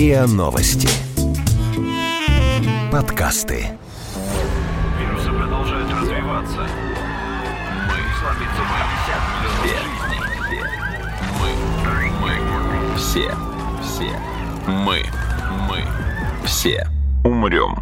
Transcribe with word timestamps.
РИА 0.00 0.26
Новости. 0.26 0.88
Подкасты. 2.90 3.66
Вирусы 4.98 5.30
продолжают 5.30 5.92
развиваться. 5.92 6.66
Мы 7.86 8.00
Мы, 11.38 11.52
мы, 12.22 12.96
все, 12.96 13.30
все, 13.82 14.18
мы, 14.66 15.02
мы, 15.68 15.84
все 16.46 16.88
умрем. 17.22 17.78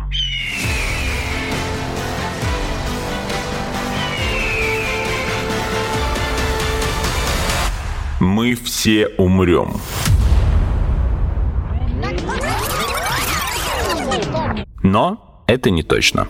Мы 8.18 8.56
все 8.56 9.06
умрем. 9.18 9.80
Но 14.91 15.45
это 15.47 15.69
не 15.69 15.83
точно. 15.83 16.28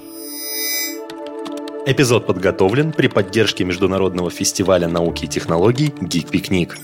Эпизод 1.87 2.27
подготовлен 2.27 2.93
при 2.93 3.07
поддержке 3.07 3.62
Международного 3.62 4.30
фестиваля 4.30 4.89
науки 4.89 5.27
и 5.27 5.29
технологий 5.29 5.95
«Гик 6.01 6.29
Пикник». 6.29 6.77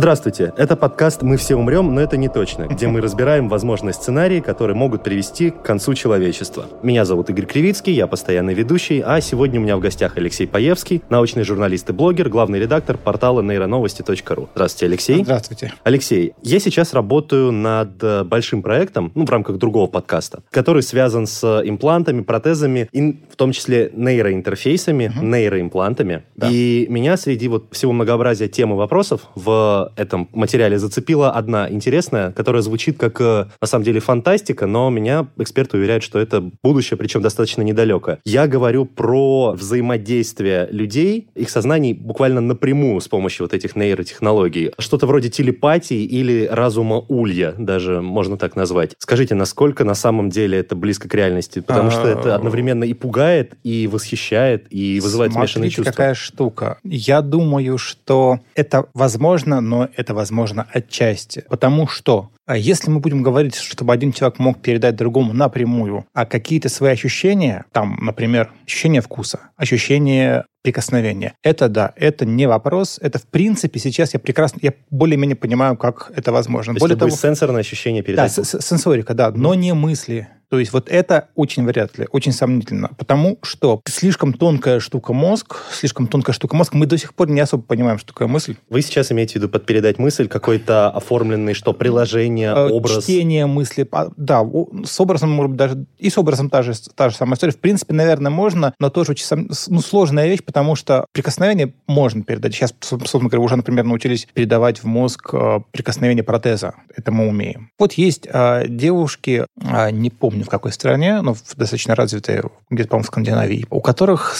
Здравствуйте, 0.00 0.54
это 0.56 0.76
подкаст 0.76 1.20
«Мы 1.20 1.36
все 1.36 1.56
умрем, 1.56 1.94
но 1.94 2.00
это 2.00 2.16
не 2.16 2.30
точно», 2.30 2.66
где 2.66 2.88
мы 2.88 3.02
разбираем 3.02 3.50
возможные 3.50 3.92
сценарии, 3.92 4.40
которые 4.40 4.74
могут 4.74 5.02
привести 5.02 5.50
к 5.50 5.62
концу 5.62 5.92
человечества. 5.92 6.64
Меня 6.82 7.04
зовут 7.04 7.28
Игорь 7.28 7.44
Кривицкий, 7.44 7.92
я 7.92 8.06
постоянный 8.06 8.54
ведущий, 8.54 9.02
а 9.04 9.20
сегодня 9.20 9.60
у 9.60 9.62
меня 9.62 9.76
в 9.76 9.80
гостях 9.80 10.16
Алексей 10.16 10.46
Паевский, 10.46 11.02
научный 11.10 11.44
журналист 11.44 11.90
и 11.90 11.92
блогер, 11.92 12.30
главный 12.30 12.58
редактор 12.58 12.96
портала 12.96 13.42
нейроновости.ру. 13.42 14.48
Здравствуйте, 14.54 14.86
Алексей. 14.86 15.22
Здравствуйте. 15.22 15.74
Алексей, 15.84 16.32
я 16.40 16.60
сейчас 16.60 16.94
работаю 16.94 17.52
над 17.52 18.02
э, 18.02 18.24
большим 18.24 18.62
проектом, 18.62 19.12
ну, 19.14 19.26
в 19.26 19.30
рамках 19.30 19.58
другого 19.58 19.86
подкаста, 19.86 20.42
который 20.50 20.82
связан 20.82 21.26
с 21.26 21.44
имплантами, 21.62 22.22
протезами, 22.22 22.88
и 22.90 23.20
в 23.30 23.36
том 23.36 23.52
числе 23.52 23.90
нейроинтерфейсами, 23.92 25.12
угу. 25.14 25.26
нейроимплантами. 25.26 26.22
Да. 26.36 26.48
И 26.50 26.86
меня 26.88 27.18
среди 27.18 27.48
вот 27.48 27.66
всего 27.72 27.92
многообразия 27.92 28.48
тем 28.48 28.72
и 28.72 28.76
вопросов 28.76 29.28
в 29.34 29.89
этом 29.96 30.28
материале 30.32 30.78
зацепила 30.78 31.30
одна 31.30 31.70
интересная, 31.70 32.32
которая 32.32 32.62
звучит 32.62 32.98
как, 32.98 33.20
э, 33.20 33.46
на 33.60 33.66
самом 33.66 33.84
деле, 33.84 34.00
фантастика, 34.00 34.66
но 34.66 34.90
меня 34.90 35.26
эксперты 35.38 35.76
уверяют, 35.76 36.02
что 36.02 36.18
это 36.18 36.50
будущее, 36.62 36.96
причем 36.96 37.22
достаточно 37.22 37.62
недалекое. 37.62 38.18
Я 38.24 38.46
говорю 38.46 38.84
про 38.84 39.52
взаимодействие 39.52 40.68
людей, 40.70 41.28
их 41.34 41.50
сознаний 41.50 41.94
буквально 41.94 42.40
напрямую 42.40 43.00
с 43.00 43.08
помощью 43.08 43.44
вот 43.44 43.54
этих 43.54 43.76
нейротехнологий. 43.76 44.72
Что-то 44.78 45.06
вроде 45.06 45.30
телепатии 45.30 46.04
или 46.04 46.48
разума 46.50 47.04
улья, 47.08 47.54
даже 47.58 48.00
можно 48.00 48.36
так 48.36 48.56
назвать. 48.56 48.94
Скажите, 48.98 49.34
насколько 49.34 49.84
на 49.84 49.94
самом 49.94 50.30
деле 50.30 50.58
это 50.58 50.74
близко 50.74 51.08
к 51.08 51.14
реальности? 51.14 51.60
Потому 51.60 51.90
что 51.90 52.06
это 52.06 52.34
а, 52.34 52.36
одновременно 52.36 52.84
и 52.84 52.94
пугает, 52.94 53.54
и 53.62 53.86
восхищает, 53.86 54.66
и 54.70 55.00
вызывает 55.00 55.32
смешанные 55.32 55.70
чувства. 55.70 55.90
какая 55.92 56.14
штука. 56.14 56.78
Я 56.84 57.22
думаю, 57.22 57.78
что 57.78 58.40
это 58.54 58.86
возможно, 58.94 59.60
но 59.60 59.79
это 59.96 60.14
возможно 60.14 60.66
отчасти. 60.72 61.44
Потому 61.48 61.86
что 61.86 62.30
а 62.50 62.56
если 62.56 62.90
мы 62.90 62.98
будем 62.98 63.22
говорить, 63.22 63.54
чтобы 63.54 63.92
один 63.92 64.12
человек 64.12 64.40
мог 64.40 64.60
передать 64.60 64.96
другому 64.96 65.32
напрямую, 65.32 66.04
а 66.12 66.26
какие-то 66.26 66.68
свои 66.68 66.90
ощущения, 66.92 67.64
там, 67.70 67.96
например, 68.02 68.50
ощущение 68.66 69.00
вкуса, 69.00 69.38
ощущение 69.56 70.44
прикосновения. 70.62 71.34
Это 71.44 71.68
да, 71.68 71.92
это 71.94 72.26
не 72.26 72.46
вопрос. 72.46 72.98
Это 73.00 73.20
в 73.20 73.26
принципе 73.26 73.78
сейчас 73.78 74.14
я 74.14 74.20
прекрасно, 74.20 74.58
я 74.62 74.74
более-менее 74.90 75.36
понимаю, 75.36 75.76
как 75.76 76.10
это 76.16 76.32
возможно. 76.32 76.74
То 76.74 76.80
Более 76.80 76.94
есть 76.94 76.98
того, 76.98 77.10
сенсорное 77.10 77.60
ощущение 77.60 78.02
передать. 78.02 78.34
Да, 78.34 78.42
сенсорика, 78.42 79.14
да, 79.14 79.30
но 79.30 79.54
не 79.54 79.72
мысли. 79.72 80.28
То 80.50 80.58
есть 80.58 80.72
вот 80.72 80.88
это 80.88 81.28
очень 81.36 81.64
вряд 81.64 81.96
ли, 81.96 82.08
очень 82.10 82.32
сомнительно, 82.32 82.90
потому 82.98 83.38
что 83.42 83.80
слишком 83.86 84.32
тонкая 84.32 84.80
штука 84.80 85.12
мозг, 85.12 85.56
слишком 85.72 86.08
тонкая 86.08 86.34
штука 86.34 86.56
мозг, 86.56 86.74
мы 86.74 86.86
до 86.86 86.98
сих 86.98 87.14
пор 87.14 87.30
не 87.30 87.40
особо 87.40 87.62
понимаем, 87.62 87.98
что 87.98 88.08
такое 88.08 88.26
мысль. 88.26 88.56
Вы 88.68 88.82
сейчас 88.82 89.12
имеете 89.12 89.34
в 89.34 89.36
виду 89.36 89.48
под 89.48 89.64
передать 89.64 89.98
мысль 89.98 90.26
какой-то 90.26 90.90
оформленный, 90.90 91.54
что 91.54 91.72
приложение, 91.72 92.48
э, 92.48 92.68
образ? 92.68 93.04
Чтение 93.04 93.46
мысли, 93.46 93.88
да, 94.16 94.44
с 94.84 95.00
образом, 95.00 95.30
может 95.30 95.50
быть, 95.50 95.58
даже 95.58 95.86
и 95.98 96.10
с 96.10 96.18
образом 96.18 96.50
та 96.50 96.62
же, 96.62 96.72
та 96.96 97.10
же 97.10 97.16
самая 97.16 97.36
история. 97.36 97.52
В 97.52 97.58
принципе, 97.58 97.94
наверное, 97.94 98.30
можно, 98.30 98.74
но 98.80 98.90
тоже 98.90 99.12
очень 99.12 99.26
ну, 99.68 99.80
сложная 99.80 100.26
вещь, 100.26 100.42
потому 100.44 100.74
что 100.74 101.06
прикосновение 101.12 101.74
можно 101.86 102.24
передать. 102.24 102.54
Сейчас, 102.54 102.74
собственно 102.80 103.28
говоря, 103.28 103.44
уже, 103.44 103.54
например, 103.54 103.84
научились 103.84 104.26
передавать 104.34 104.82
в 104.82 104.86
мозг 104.86 105.30
э, 105.32 105.60
прикосновение 105.70 106.24
протеза. 106.24 106.74
Это 106.96 107.12
мы 107.12 107.28
умеем. 107.28 107.70
Вот 107.78 107.92
есть 107.92 108.26
э, 108.32 108.64
девушки, 108.66 109.46
э, 109.62 109.90
не 109.92 110.10
помню, 110.10 110.39
помню 110.40 110.46
в 110.46 110.50
какой 110.50 110.72
стране, 110.72 111.20
но 111.22 111.34
достаточно 111.56 111.94
развитые, 111.94 112.44
где-то, 112.70 112.90
по-моему, 112.90 113.04
в 113.04 113.06
Скандинавии, 113.06 113.66
у 113.70 113.80
которых 113.80 114.36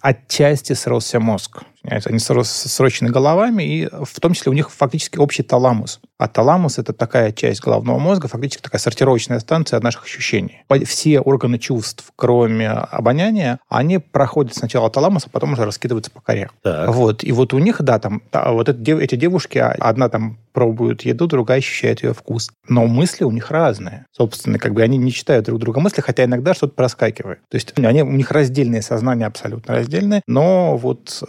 отчасти 0.00 0.72
сросся 0.74 1.20
мозг. 1.20 1.62
Они 1.84 2.18
срочены 2.18 3.10
головами, 3.10 3.62
и 3.62 3.86
в 3.86 4.20
том 4.20 4.32
числе 4.32 4.50
у 4.50 4.54
них 4.54 4.70
фактически 4.70 5.18
общий 5.18 5.42
таламус. 5.42 6.00
А 6.18 6.28
таламус— 6.28 6.78
это 6.80 6.92
такая 6.92 7.32
часть 7.32 7.60
головного 7.60 7.98
мозга, 7.98 8.28
фактически 8.28 8.62
такая 8.62 8.80
сортировочная 8.80 9.40
станция 9.40 9.80
наших 9.80 10.04
ощущений. 10.04 10.64
Все 10.86 11.20
органы 11.20 11.58
чувств, 11.58 12.12
кроме 12.16 12.70
обоняния, 12.70 13.58
они 13.68 13.98
проходят 13.98 14.54
сначала 14.54 14.90
таламус, 14.90 15.26
а 15.26 15.30
потом 15.30 15.52
уже 15.52 15.64
раскидываются 15.64 16.10
по 16.10 16.20
коре. 16.20 16.50
Так. 16.62 16.94
Вот. 16.94 17.24
И 17.24 17.32
вот 17.32 17.52
у 17.52 17.58
них, 17.58 17.82
да, 17.82 17.98
там, 17.98 18.22
вот 18.32 18.68
эти 18.68 19.14
девушки, 19.16 19.58
одна 19.58 20.08
там 20.08 20.38
пробует 20.52 21.02
еду, 21.02 21.26
другая 21.26 21.58
ощущает 21.58 22.04
ее 22.04 22.14
вкус. 22.14 22.50
Но 22.68 22.86
мысли 22.86 23.24
у 23.24 23.32
них 23.32 23.50
разные. 23.50 24.06
Собственно, 24.12 24.58
как 24.58 24.72
бы 24.72 24.82
они 24.82 24.96
не 24.96 25.10
читают 25.10 25.46
друг 25.46 25.58
друга 25.58 25.80
мысли, 25.80 26.00
хотя 26.00 26.24
иногда 26.24 26.54
что-то 26.54 26.74
проскакивает. 26.74 27.40
То 27.50 27.56
есть 27.56 27.72
они, 27.76 28.02
у 28.02 28.12
них 28.12 28.30
раздельные 28.30 28.80
сознания, 28.80 29.26
абсолютно 29.26 29.74
раздельные, 29.74 30.22
но 30.28 30.76
вот 30.76 31.22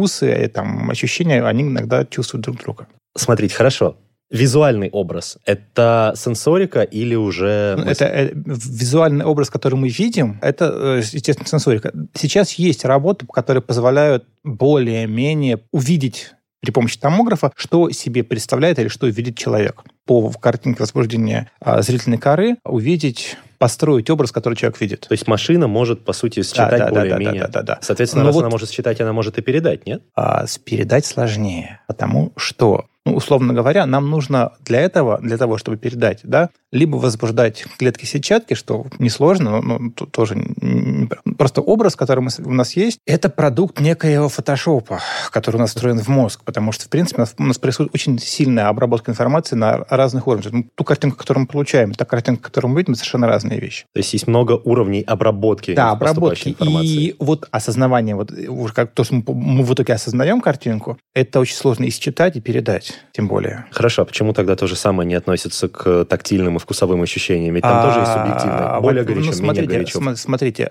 вкусы, 0.00 0.44
и, 0.44 0.48
там, 0.48 0.90
ощущения, 0.90 1.44
они 1.44 1.62
иногда 1.62 2.04
чувствуют 2.04 2.44
друг 2.44 2.56
друга. 2.58 2.86
Смотрите, 3.16 3.54
хорошо. 3.54 3.96
Визуальный 4.30 4.90
образ– 4.90 5.38
это 5.44 6.12
сенсорика 6.16 6.82
или 6.82 7.16
уже... 7.16 7.74
Ну, 7.76 7.84
это 7.84 8.04
э, 8.04 8.30
визуальный 8.32 9.24
образ, 9.24 9.50
который 9.50 9.74
мы 9.74 9.88
видим, 9.88 10.38
это, 10.40 10.70
э, 10.72 11.02
естественно, 11.12 11.48
сенсорика. 11.48 11.92
Сейчас 12.14 12.52
есть 12.52 12.84
работы, 12.84 13.26
которые 13.26 13.60
позволяют 13.60 14.24
более-менее 14.44 15.58
увидеть 15.72 16.30
при 16.60 16.70
помощи 16.70 16.98
томографа, 16.98 17.50
что 17.56 17.90
себе 17.90 18.22
представляет 18.22 18.78
или 18.78 18.88
что 18.88 19.08
видит 19.08 19.36
человек. 19.36 19.82
По 20.06 20.30
картинке 20.30 20.80
возбуждения 20.80 21.50
а, 21.60 21.82
зрительной 21.82 22.18
коры 22.18 22.56
увидеть 22.64 23.36
построить 23.60 24.08
образ, 24.08 24.32
который 24.32 24.54
человек 24.54 24.80
видит. 24.80 25.00
То 25.02 25.12
есть 25.12 25.28
машина 25.28 25.68
может, 25.68 26.02
по 26.02 26.14
сути, 26.14 26.42
считать 26.42 26.70
да, 26.70 26.78
да, 26.78 26.88
более-менее. 26.88 27.42
Да, 27.42 27.46
да, 27.48 27.52
да, 27.52 27.62
да, 27.62 27.74
да. 27.74 27.78
Соответственно, 27.82 28.22
Но 28.24 28.28
раз 28.28 28.34
вот, 28.34 28.40
она 28.40 28.50
может 28.50 28.70
считать, 28.70 29.00
она 29.02 29.12
может 29.12 29.36
и 29.36 29.42
передать, 29.42 29.86
нет? 29.86 30.02
А, 30.16 30.46
передать 30.64 31.04
сложнее, 31.04 31.80
потому 31.86 32.32
что 32.38 32.86
ну, 33.06 33.14
условно 33.14 33.54
говоря, 33.54 33.86
нам 33.86 34.10
нужно 34.10 34.52
для 34.60 34.80
этого, 34.80 35.18
для 35.22 35.38
того, 35.38 35.56
чтобы 35.56 35.78
передать, 35.78 36.20
да, 36.22 36.50
либо 36.70 36.96
возбуждать 36.96 37.64
клетки 37.78 38.04
сетчатки, 38.04 38.54
что 38.54 38.86
несложно, 38.98 39.60
но, 39.60 39.78
но 39.78 39.90
тоже 40.06 40.36
не, 40.36 41.08
просто 41.38 41.62
образ, 41.62 41.96
который 41.96 42.20
мы, 42.20 42.30
у 42.44 42.52
нас 42.52 42.76
есть, 42.76 42.98
это 43.06 43.30
продукт 43.30 43.80
некоего 43.80 44.28
фотошопа, 44.28 45.00
который 45.30 45.56
у 45.56 45.60
нас 45.60 45.70
встроен 45.70 45.98
в 45.98 46.08
мозг, 46.08 46.42
потому 46.44 46.72
что, 46.72 46.84
в 46.84 46.88
принципе, 46.88 47.16
у 47.16 47.20
нас, 47.20 47.34
у 47.38 47.42
нас 47.42 47.58
происходит 47.58 47.94
очень 47.94 48.18
сильная 48.18 48.68
обработка 48.68 49.10
информации 49.10 49.56
на 49.56 49.78
разных 49.88 50.26
уровнях. 50.26 50.52
Ну, 50.52 50.66
ту 50.74 50.84
картинку, 50.84 51.16
которую 51.16 51.42
мы 51.42 51.46
получаем, 51.46 51.92
та 51.92 52.04
картинка, 52.04 52.42
которую 52.42 52.72
мы 52.72 52.80
видим, 52.80 52.94
совершенно 52.94 53.26
разные 53.26 53.60
вещи. 53.60 53.86
То 53.94 53.98
есть 53.98 54.12
есть 54.12 54.26
много 54.26 54.52
уровней 54.52 55.02
обработки 55.02 55.74
Да, 55.74 55.92
обработки. 55.92 56.54
И 56.60 57.16
вот 57.18 57.48
осознавание, 57.50 58.14
вот 58.14 58.30
уже 58.30 58.74
как 58.74 58.92
то, 58.92 59.04
что 59.04 59.14
мы, 59.14 59.22
мы 59.26 59.64
в 59.64 59.72
итоге 59.72 59.94
осознаем 59.94 60.42
картинку, 60.42 60.98
это 61.14 61.40
очень 61.40 61.56
сложно 61.56 61.84
и 61.84 61.90
считать, 61.90 62.36
и 62.36 62.40
передать 62.40 62.89
тем 63.12 63.28
более. 63.28 63.66
Хорошо, 63.70 64.02
а 64.02 64.04
почему 64.04 64.32
тогда 64.32 64.56
то 64.56 64.66
же 64.66 64.76
самое 64.76 65.06
не 65.06 65.14
относится 65.14 65.68
к 65.68 66.04
тактильным 66.04 66.56
и 66.56 66.58
вкусовым 66.58 67.02
ощущениям? 67.02 67.54
Ведь 67.54 67.62
там 67.62 67.78
а, 67.78 67.86
тоже 67.86 68.00
есть 68.00 68.12
субъективное. 68.12 68.80
Более 68.80 69.04
горячо, 69.04 69.26
ну, 69.26 69.32
смотрите, 69.32 69.62
менее 69.62 69.78
горячо. 69.78 70.16
Смотрите, 70.16 70.70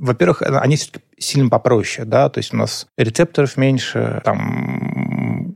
во-первых, 0.00 0.42
они 0.42 0.78
сильно 1.18 1.50
попроще, 1.50 2.06
да, 2.06 2.28
то 2.28 2.38
есть 2.38 2.54
у 2.54 2.56
нас 2.56 2.86
рецепторов 2.96 3.56
меньше, 3.56 4.22
там 4.24 4.89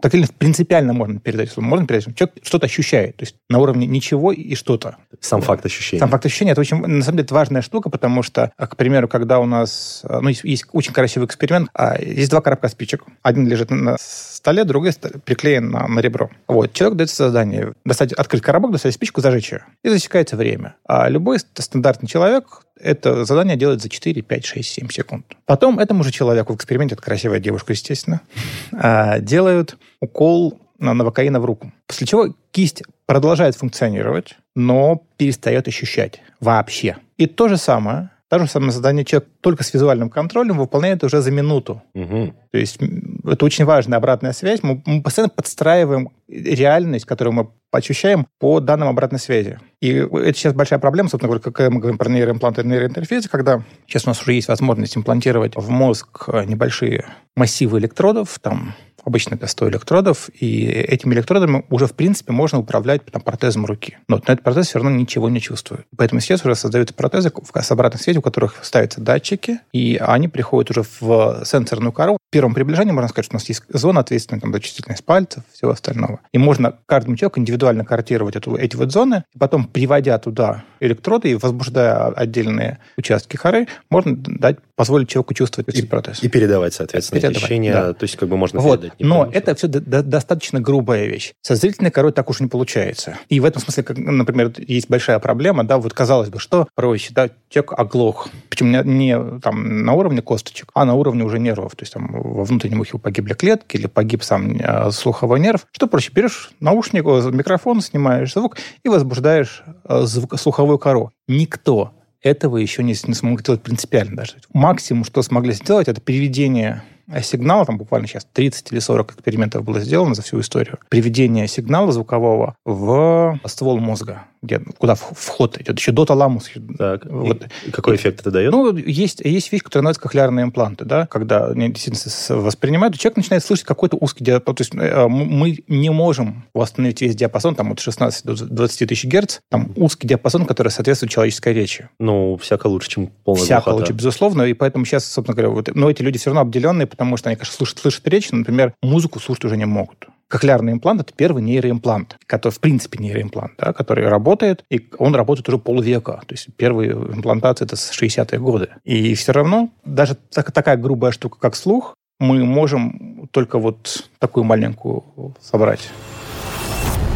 тактильно 0.05 0.27
принципиально 0.37 0.93
можно 0.93 1.19
передать, 1.19 1.57
можно 1.57 1.87
передать, 1.87 2.15
человек 2.15 2.37
что-то 2.43 2.67
ощущает, 2.67 3.17
то 3.17 3.23
есть 3.23 3.37
на 3.49 3.59
уровне 3.59 3.87
ничего 3.87 4.33
и 4.33 4.55
что-то. 4.55 4.97
Сам 5.19 5.41
факт 5.41 5.65
ощущения. 5.65 5.99
Сам 5.99 6.11
факт 6.11 6.27
ощущения, 6.27 6.53
это 6.53 6.61
очень, 6.61 6.77
на 6.77 7.03
самом 7.03 7.17
деле, 7.17 7.25
это 7.25 7.33
важная 7.33 7.63
штука, 7.63 7.89
потому 7.89 8.23
что, 8.23 8.53
к 8.59 8.77
примеру, 8.77 9.09
когда 9.09 9.39
у 9.39 9.47
нас, 9.47 10.05
ну, 10.07 10.29
есть, 10.29 10.45
есть 10.45 10.67
очень 10.73 10.93
красивый 10.93 11.25
эксперимент, 11.25 11.71
а, 11.73 11.99
есть 11.99 12.31
два 12.31 12.43
коробка 12.43 12.69
спичек, 12.69 13.03
один 13.23 13.49
лежит 13.49 13.71
на 13.71 13.97
столе, 13.99 14.65
другой 14.65 14.93
приклеен 15.25 15.71
на, 15.71 15.89
на 15.89 16.01
ребро. 16.01 16.29
Вот, 16.49 16.75
человек 16.75 16.99
дает 16.99 17.11
задание 17.11 17.73
достать, 17.87 18.13
открыть 18.13 18.43
коробок, 18.43 18.73
достать 18.73 18.93
спичку, 18.93 19.23
зажечь 19.23 19.53
ее, 19.53 19.65
и 19.83 19.89
засекается 19.89 20.37
время. 20.37 20.75
А 20.87 21.09
любой 21.09 21.39
стандартный 21.39 22.11
человек 22.11 22.61
это 22.81 23.25
задание 23.25 23.57
делает 23.57 23.83
за 23.83 23.89
4, 23.89 24.23
5, 24.23 24.45
6, 24.45 24.71
7 24.71 24.89
секунд. 24.89 25.27
Потом 25.47 25.79
этому 25.79 26.05
же 26.05 26.11
человеку 26.11 26.53
в 26.53 26.57
эксперименте, 26.57 26.95
это 26.95 27.03
красивая 27.03 27.41
девушка, 27.41 27.73
естественно, 27.73 28.21
а, 28.73 29.19
делают 29.19 29.77
укол 30.01 30.61
новокаина 30.79 31.41
в 31.41 31.45
руку. 31.45 31.73
После 31.87 32.07
чего 32.07 32.35
кисть 32.51 32.83
продолжает 33.07 33.57
функционировать, 33.57 34.37
но 34.55 35.05
перестает 35.17 35.69
ощущать 35.69 36.21
вообще. 36.41 36.97
И 37.17 37.27
то 37.27 37.49
же 37.49 37.57
самое 37.57 38.11
то 38.31 38.39
же 38.39 38.47
самое 38.47 38.73
задание 38.73 39.05
человек 39.05 39.29
только 39.41 39.63
с 39.65 39.73
визуальным 39.73 40.11
контролем 40.11 40.59
выполняет 40.59 41.05
уже 41.05 41.21
за 41.21 41.31
минуту. 41.31 41.83
Угу. 41.95 42.35
То 42.53 42.59
есть 42.59 42.79
это 43.25 43.45
очень 43.45 43.65
важная 43.65 43.99
обратная 43.99 44.33
связь. 44.33 44.63
Мы, 44.63 44.83
мы 44.87 45.03
постоянно 45.03 45.31
подстраиваем 45.31 46.11
реальность, 46.29 47.05
которую 47.05 47.35
мы 47.35 47.49
ощущаем 47.71 48.27
по 48.39 48.61
данным 48.61 48.89
обратной 48.89 49.19
связи. 49.19 49.59
И 49.81 49.91
это 49.93 50.33
сейчас 50.35 50.55
большая 50.55 50.79
проблема, 50.79 51.09
собственно 51.09 51.29
говоря, 51.29 51.43
когда 51.43 51.71
мы 51.71 51.81
говорим 51.81 51.99
про 51.99 52.09
нейроимпланты 52.09 52.63
и 52.63 52.67
нейроинтерфейсы, 52.67 53.29
когда 53.29 53.63
сейчас 53.87 54.07
у 54.07 54.11
нас 54.11 54.23
уже 54.23 54.33
есть 54.33 54.49
возможность 54.49 54.97
имплантировать 54.97 55.57
в 55.57 55.69
мозг 55.69 56.29
небольшие 56.29 57.05
массивы 57.37 57.79
электродов, 57.79 58.39
там 58.41 58.75
Обычно 59.05 59.35
это 59.35 59.47
100 59.47 59.71
электродов, 59.71 60.31
и 60.39 60.65
этими 60.67 61.15
электродами 61.15 61.65
уже, 61.71 61.87
в 61.87 61.95
принципе, 61.95 62.33
можно 62.33 62.59
управлять 62.59 63.05
там, 63.07 63.23
протезом 63.23 63.67
руки. 63.67 63.99
Но 64.09 64.17
на 64.17 64.33
этот 64.33 64.43
протез 64.43 64.69
все 64.69 64.79
равно 64.79 64.91
ничего 64.97 65.29
не 65.29 65.41
чувствует. 65.41 65.87
Поэтому 65.97 66.21
сейчас 66.21 66.45
уже 66.45 66.55
создаются 66.55 66.95
протезы 66.95 67.31
с 67.31 67.71
обратной 67.71 68.01
связью, 68.01 68.21
у 68.21 68.23
которых 68.23 68.65
ставятся 68.65 69.01
датчики, 69.01 69.59
и 69.73 69.97
они 69.97 70.29
приходят 70.29 70.71
уже 70.71 70.85
в 71.01 71.45
сенсорную 71.45 71.93
кору. 71.93 72.19
В 72.35 72.37
первом 72.37 72.53
приближении 72.53 72.91
можно 72.91 73.07
сказать, 73.07 73.27
что 73.27 73.37
у 73.37 73.39
нас 73.39 73.49
есть 73.49 73.63
зона 73.69 74.01
ответственная 74.01 74.41
там, 74.41 74.53
за 74.53 74.59
чувствительность 74.59 75.05
пальцев, 75.05 75.45
всего 75.53 75.71
остального. 75.71 76.19
И 76.33 76.39
можно 76.39 76.77
каждому 76.87 77.17
человеку 77.17 77.39
индивидуально 77.39 77.85
картировать 77.85 78.35
эту, 78.35 78.57
эти 78.57 78.75
вот 78.75 78.91
зоны, 78.91 79.23
и 79.33 79.39
потом, 79.39 79.69
приводя 79.69 80.19
туда 80.19 80.65
электроды 80.81 81.31
и 81.31 81.35
возбуждая 81.37 82.09
отдельные 82.09 82.79
участки 82.97 83.37
коры, 83.37 83.69
можно 83.89 84.17
дать, 84.17 84.57
позволить 84.75 85.09
человеку 85.09 85.35
чувствовать 85.35 85.69
этот 85.69 85.89
протез. 85.89 86.25
И 86.25 86.29
передавать, 86.29 86.75
соответственно, 86.75 87.21
передавать, 87.21 87.37
ощущения. 87.37 87.73
Да. 87.73 87.93
То 87.93 88.03
есть 88.03 88.17
как 88.17 88.29
бы 88.29 88.37
можно 88.37 88.59
вот. 88.59 88.81
передать 88.81 88.99
но 88.99 89.31
это 89.33 89.55
все 89.55 89.69
до- 89.69 90.03
достаточно 90.03 90.61
грубая 90.61 91.07
вещь. 91.07 91.35
Со 91.43 91.55
зрительной 91.55 91.93
корой 91.93 92.11
так 92.11 92.29
уж 92.31 92.41
не 92.41 92.49
получается. 92.49 93.17
И 93.29 93.39
в 93.39 93.45
этом 93.45 93.63
смысле, 93.63 93.85
как, 93.85 93.97
например, 93.97 94.53
есть 94.59 94.91
большая 94.91 95.21
проблема, 95.21 95.63
да, 95.63 95.79
вот 95.79 95.95
казалось 95.95 96.31
бы, 96.31 96.41
что 96.41 96.67
проще, 96.75 97.13
да, 97.15 97.31
человек 97.49 97.75
оглох. 97.79 98.29
Причем 98.49 98.73
не, 98.73 98.83
не 98.83 99.41
там 99.41 99.85
на 99.85 99.93
уровне 99.93 100.21
косточек, 100.21 100.71
а 100.75 100.85
на 100.85 100.95
уровне 100.95 101.23
уже 101.23 101.39
нервов. 101.39 101.77
То 101.77 101.83
есть 101.83 101.93
там 101.93 102.11
во 102.25 102.45
внутреннем 102.45 102.81
ухе 102.81 102.99
погибли 102.99 103.35
клетки 103.35 103.77
или 103.77 103.87
погиб 103.87 104.23
сам 104.23 104.57
э, 104.57 104.91
слуховой 104.91 105.41
нерв. 105.41 105.67
Что 105.73 105.87
проще? 105.87 106.11
Берешь 106.13 106.51
наушник, 106.61 107.05
микрофон, 107.05 107.81
снимаешь 107.81 108.33
звук 108.33 108.57
и 108.83 108.89
возбуждаешь 108.89 109.63
э, 109.85 110.03
звук, 110.03 110.39
слуховую 110.39 110.79
кору. 110.79 111.11
Никто 111.29 111.93
этого 112.23 112.57
еще 112.57 112.83
не, 112.83 112.95
не 113.07 113.15
смог 113.15 113.41
сделать 113.41 113.63
принципиально 113.63 114.17
даже. 114.17 114.35
Максимум, 114.53 115.05
что 115.05 115.23
смогли 115.23 115.53
сделать, 115.53 115.89
это 115.89 116.01
переведение 116.01 116.83
сигнала, 117.23 117.67
там 117.67 117.77
буквально 117.77 118.09
сейчас 118.09 118.27
30 118.33 118.73
или 118.73 118.79
40 118.79 119.13
экспериментов 119.13 119.63
было 119.63 119.81
сделано 119.81 120.15
за 120.15 120.23
всю 120.23 120.41
историю, 120.41 120.79
приведение 120.89 121.47
сигнала 121.47 121.93
звукового 121.93 122.57
в 122.65 123.39
ствол 123.45 123.79
мозга 123.79 124.25
где, 124.45 124.61
куда 124.79 124.95
вход 124.95 125.59
идет, 125.61 125.79
еще 125.79 125.93
до 125.93 126.05
таламуса. 126.05 126.51
Так, 126.79 127.07
вот. 127.07 127.47
и 127.67 127.71
какой 127.71 127.97
эффект 127.97 128.21
это 128.21 128.31
дает? 128.31 128.53
Ну, 128.53 128.77
есть, 128.77 129.21
есть 129.21 129.51
вещь, 129.53 129.63
которая 129.63 129.83
называется 129.83 130.03
кохлеарные 130.03 130.45
импланты, 130.45 130.85
да, 130.85 131.07
когда 131.07 131.47
они 131.49 131.71
действительно 131.71 132.43
воспринимают, 132.43 132.99
человек 132.99 133.17
начинает 133.17 133.45
слышать 133.45 133.65
какой-то 133.65 133.97
узкий 134.01 134.25
диапазон. 134.25 134.55
То 134.57 134.61
есть 134.61 134.75
э, 134.75 135.09
мы 135.09 135.59
не 135.69 135.91
можем 135.91 136.45
восстановить 136.55 137.01
весь 137.01 137.17
диапазон, 137.17 137.55
там, 137.55 137.73
от 137.73 137.81
16 137.81 138.25
до 138.25 138.35
20 138.35 138.89
тысяч 138.89 139.05
герц, 139.05 139.39
там 139.51 139.73
узкий 139.77 140.07
диапазон, 140.07 140.47
который 140.47 140.69
соответствует 140.69 141.13
человеческой 141.13 141.53
речи. 141.53 141.89
Ну, 141.99 142.37
всяко 142.37 142.67
лучше, 142.67 142.91
чем 142.91 143.07
полная 143.25 143.45
Всяко 143.45 143.71
глухота. 143.71 143.81
лучше, 143.81 143.93
безусловно, 143.93 144.43
и 144.43 144.53
поэтому 144.53 144.85
сейчас, 144.85 145.05
собственно 145.05 145.35
говоря, 145.35 145.51
вот, 145.51 145.75
но 145.75 145.91
эти 145.91 146.03
люди 146.03 146.19
все 146.19 146.31
равно 146.31 146.43
обделенные, 146.43 146.87
потому 146.87 147.17
что 147.17 147.29
они, 147.29 147.37
конечно, 147.37 147.55
слышат, 147.55 147.79
слышат 147.79 148.07
речь, 148.09 148.31
но, 148.31 148.39
например, 148.39 148.75
музыку 148.83 149.21
слушать 149.21 149.45
уже 149.45 149.57
не 149.57 149.67
могут. 149.67 150.09
Кохлеарный 150.29 150.73
имплант– 150.73 151.01
это 151.03 151.13
первый 151.15 151.43
нейроимплант, 151.43 152.17
который, 152.27 152.53
в 152.53 152.61
принципе, 152.61 152.99
нейроимплант, 152.99 153.53
да, 153.59 153.73
который 153.73 154.09
работает, 154.09 154.65
и 154.71 154.89
он 154.99 155.15
работает 155.15 155.49
уже 155.49 155.59
полвека. 155.59 156.23
То 156.27 156.35
есть 156.35 156.49
первые 156.57 156.93
имплантации– 156.93 157.65
это 157.67 157.77
с 157.77 157.93
60-е 157.93 158.39
годы. 158.39 158.71
И 158.85 159.15
все 159.15 159.33
равно 159.33 159.71
даже 159.85 160.15
так, 160.15 160.51
такая 160.53 160.77
грубая 160.77 161.13
штука, 161.13 161.39
как 161.39 161.55
слух, 161.55 161.95
мы 162.19 162.45
можем 162.45 163.29
только 163.33 163.59
вот 163.59 164.09
такую 164.19 164.45
маленькую 164.45 165.05
собрать. 165.41 165.89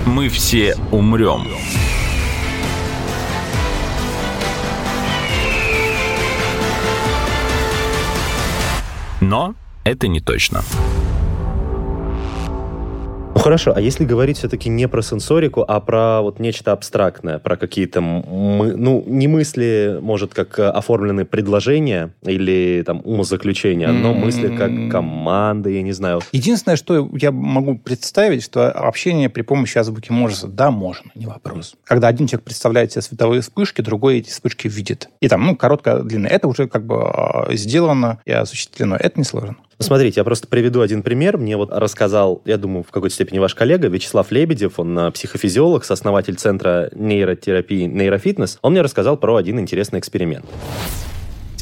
Мы 0.07 0.29
все 0.29 0.77
умрем. 0.93 1.47
Но 9.21 9.55
это 9.85 10.07
не 10.09 10.21
точно. 10.21 10.63
Хорошо, 13.49 13.73
а 13.75 13.81
если 13.81 14.05
говорить 14.05 14.37
все-таки 14.37 14.69
не 14.69 14.87
про 14.89 15.01
сенсорику, 15.01 15.65
а 15.67 15.81
про 15.81 16.21
вот 16.21 16.39
нечто 16.39 16.73
абстрактное, 16.73 17.39
про 17.39 17.57
какие-то, 17.57 18.03
мы, 18.03 18.77
ну, 18.77 19.03
не 19.07 19.27
мысли, 19.27 20.01
может, 20.03 20.35
как 20.35 20.59
оформленные 20.59 21.25
предложения 21.25 22.11
или 22.25 22.83
там 22.85 23.01
умозаключения, 23.03 23.89
но 23.91 24.13
мысли 24.13 24.55
как 24.55 24.91
команды, 24.91 25.71
я 25.71 25.81
не 25.81 25.93
знаю. 25.93 26.21
Единственное, 26.31 26.77
что 26.77 27.09
я 27.15 27.33
могу 27.33 27.79
представить, 27.79 28.45
что 28.45 28.71
общение 28.71 29.31
при 29.31 29.41
помощи 29.41 29.79
азбуки 29.79 30.13
Морзе, 30.13 30.47
да, 30.47 30.71
можно, 30.71 31.11
не 31.15 31.25
вопрос. 31.25 31.75
Когда 31.85 32.09
один 32.09 32.27
человек 32.27 32.45
представляет 32.45 32.93
себе 32.93 33.01
световые 33.01 33.41
вспышки, 33.41 33.81
другой 33.81 34.19
эти 34.19 34.29
вспышки 34.29 34.69
видит. 34.69 35.09
И 35.23 35.29
там, 35.29 35.47
ну, 35.47 35.57
короткая, 35.57 36.03
длинная. 36.03 36.33
Это 36.33 36.49
уже 36.49 36.69
как 36.69 36.85
бы 36.85 36.97
а, 37.03 37.49
сделано 37.55 38.19
и 38.27 38.31
осуществлено. 38.33 38.97
Это 38.97 39.19
несложно. 39.19 39.57
Смотрите, 39.81 40.21
я 40.21 40.25
просто 40.25 40.49
приведу 40.49 40.81
один 40.81 41.03
пример. 41.03 41.39
Мне 41.39 41.57
вот 41.57 41.71
рассказал, 41.71 42.43
я 42.45 42.57
думаю, 42.57 42.83
в 42.83 42.91
какой-то 42.91 43.15
степени 43.15 43.39
ваш 43.39 43.55
коллега 43.55 43.89
Вячеслав 43.89 44.31
Лебедев, 44.33 44.79
он 44.81 44.99
э, 44.99 45.11
психофизиолог, 45.13 45.85
сооснователь 45.85 46.35
Центра 46.35 46.91
нейротерапии 46.95 47.85
«Нейрофитнес». 47.85 48.59
Он 48.63 48.73
мне 48.73 48.83
рассказал 48.83 49.17
про 49.17 49.37
один 49.37 49.61
интересный 49.61 50.01
эксперимент 50.01 50.47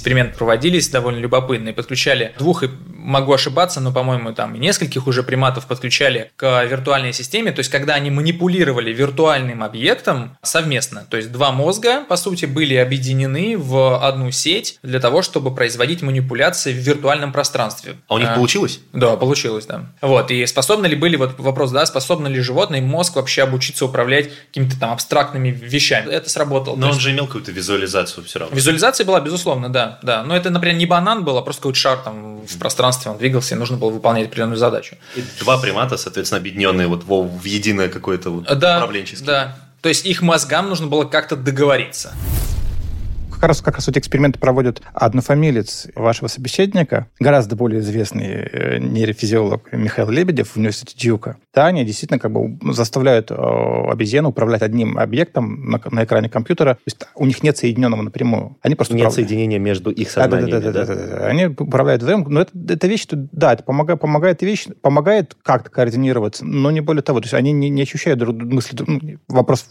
эксперименты 0.06 0.38
проводились 0.38 0.88
довольно 0.88 1.18
любопытные. 1.18 1.74
Подключали 1.74 2.32
двух, 2.38 2.62
могу 3.06 3.32
ошибаться, 3.32 3.80
но, 3.80 3.92
по-моему, 3.92 4.32
там 4.32 4.54
нескольких 4.54 5.06
уже 5.06 5.22
приматов 5.22 5.66
подключали 5.66 6.30
к 6.36 6.64
виртуальной 6.64 7.12
системе. 7.12 7.52
То 7.52 7.60
есть, 7.60 7.70
когда 7.70 7.94
они 7.94 8.10
манипулировали 8.10 8.92
виртуальным 8.92 9.62
объектом 9.62 10.36
совместно. 10.42 11.06
То 11.08 11.16
есть, 11.16 11.32
два 11.32 11.52
мозга, 11.52 12.04
по 12.04 12.16
сути, 12.16 12.46
были 12.46 12.74
объединены 12.74 13.56
в 13.56 14.04
одну 14.04 14.30
сеть 14.30 14.78
для 14.82 15.00
того, 15.00 15.22
чтобы 15.22 15.54
производить 15.54 16.02
манипуляции 16.02 16.72
в 16.72 16.76
виртуальном 16.76 17.32
пространстве. 17.32 17.96
А 18.08 18.14
у 18.14 18.18
них 18.18 18.28
а, 18.30 18.34
получилось? 18.34 18.80
Да, 18.92 19.16
получилось, 19.16 19.66
да. 19.66 19.86
Вот, 20.00 20.30
и 20.30 20.44
способны 20.46 20.86
ли 20.86 20.96
были, 20.96 21.16
вот 21.16 21.38
вопрос, 21.38 21.70
да, 21.70 21.86
способны 21.86 22.28
ли 22.28 22.40
животные 22.40 22.82
мозг 22.82 23.16
вообще 23.16 23.42
обучиться 23.42 23.84
управлять 23.84 24.30
какими-то 24.48 24.78
там 24.78 24.92
абстрактными 24.92 25.50
вещами? 25.50 26.10
Это 26.12 26.28
сработало. 26.28 26.76
Но 26.76 26.86
он 26.86 26.92
есть... 26.92 27.02
же 27.02 27.12
имел 27.12 27.26
какую-то 27.26 27.52
визуализацию 27.52 28.24
все 28.24 28.40
равно. 28.40 28.54
Визуализация 28.54 29.04
была, 29.04 29.20
безусловно, 29.20 29.68
да 29.68 29.86
да, 30.02 30.22
Но 30.22 30.36
это, 30.36 30.50
например, 30.50 30.76
не 30.76 30.86
банан 30.86 31.24
был, 31.24 31.36
а 31.38 31.42
просто 31.42 31.62
какой-то 31.62 31.78
шар 31.78 31.98
там 31.98 32.46
в 32.46 32.58
пространстве, 32.58 32.95
он 33.04 33.18
двигался, 33.18 33.54
и 33.54 33.58
нужно 33.58 33.76
было 33.76 33.90
выполнять 33.90 34.26
определенную 34.26 34.58
задачу. 34.58 34.96
И 35.14 35.24
два 35.40 35.58
примата, 35.58 35.96
соответственно, 35.96 36.40
объединенные 36.40 36.86
вот 36.86 37.04
в 37.04 37.44
единое 37.44 37.88
какое-то 37.88 38.30
вот 38.30 38.44
да, 38.58 38.78
управленческое. 38.78 39.26
Да, 39.26 39.56
то 39.82 39.88
есть 39.88 40.06
их 40.06 40.22
мозгам 40.22 40.68
нужно 40.68 40.86
было 40.86 41.04
как-то 41.04 41.36
договориться 41.36 42.12
раз, 43.46 43.60
как 43.60 43.76
раз 43.76 43.88
эти 43.88 43.98
эксперименты 43.98 44.38
проводят 44.38 44.82
однофамилец 44.94 45.88
вашего 45.94 46.28
собеседника, 46.28 47.08
гораздо 47.18 47.56
более 47.56 47.80
известный 47.80 48.26
э, 48.26 48.78
нейрофизиолог 48.78 49.72
Михаил 49.72 50.10
Лебедев 50.10 50.50
в 50.50 50.56
университете 50.56 50.96
Дьюка. 50.98 51.36
Да, 51.54 51.66
они 51.66 51.84
действительно 51.84 52.18
как 52.18 52.32
бы 52.32 52.58
заставляют 52.72 53.30
э, 53.30 53.34
обезьяну 53.34 54.30
управлять 54.30 54.62
одним 54.62 54.98
объектом 54.98 55.70
на, 55.70 55.80
на 55.90 56.04
экране 56.04 56.28
компьютера. 56.28 56.74
То 56.74 56.80
есть 56.86 56.98
у 57.14 57.26
них 57.26 57.42
нет 57.42 57.56
соединенного 57.56 58.02
напрямую. 58.02 58.56
Они 58.62 58.74
просто 58.74 58.94
нет 58.94 59.06
управляют. 59.06 59.28
соединения 59.28 59.58
между 59.58 59.90
их 59.90 60.10
сознаниями. 60.10 60.50
Да, 60.50 60.60
да, 60.60 60.72
да, 60.72 60.84
да, 60.84 60.94
да, 60.94 61.06
да, 61.06 61.18
да. 61.18 61.26
Они 61.26 61.46
управляют 61.46 62.02
вдвоем. 62.02 62.26
Но 62.28 62.42
это, 62.42 62.52
это 62.68 62.86
вещь, 62.86 63.06
да, 63.10 63.52
это 63.52 63.62
помогает, 63.62 64.00
помогает 64.00 64.42
вещь, 64.42 64.66
помогает 64.80 65.36
как-то 65.42 65.70
координироваться, 65.70 66.44
но 66.44 66.70
не 66.70 66.80
более 66.80 67.02
того. 67.02 67.20
То 67.20 67.24
есть 67.24 67.34
они 67.34 67.52
не, 67.52 67.70
не 67.70 67.82
ощущают 67.82 68.18
друг 68.18 68.36
мысли. 68.36 68.76
Ну, 68.86 69.18
вопрос 69.28 69.70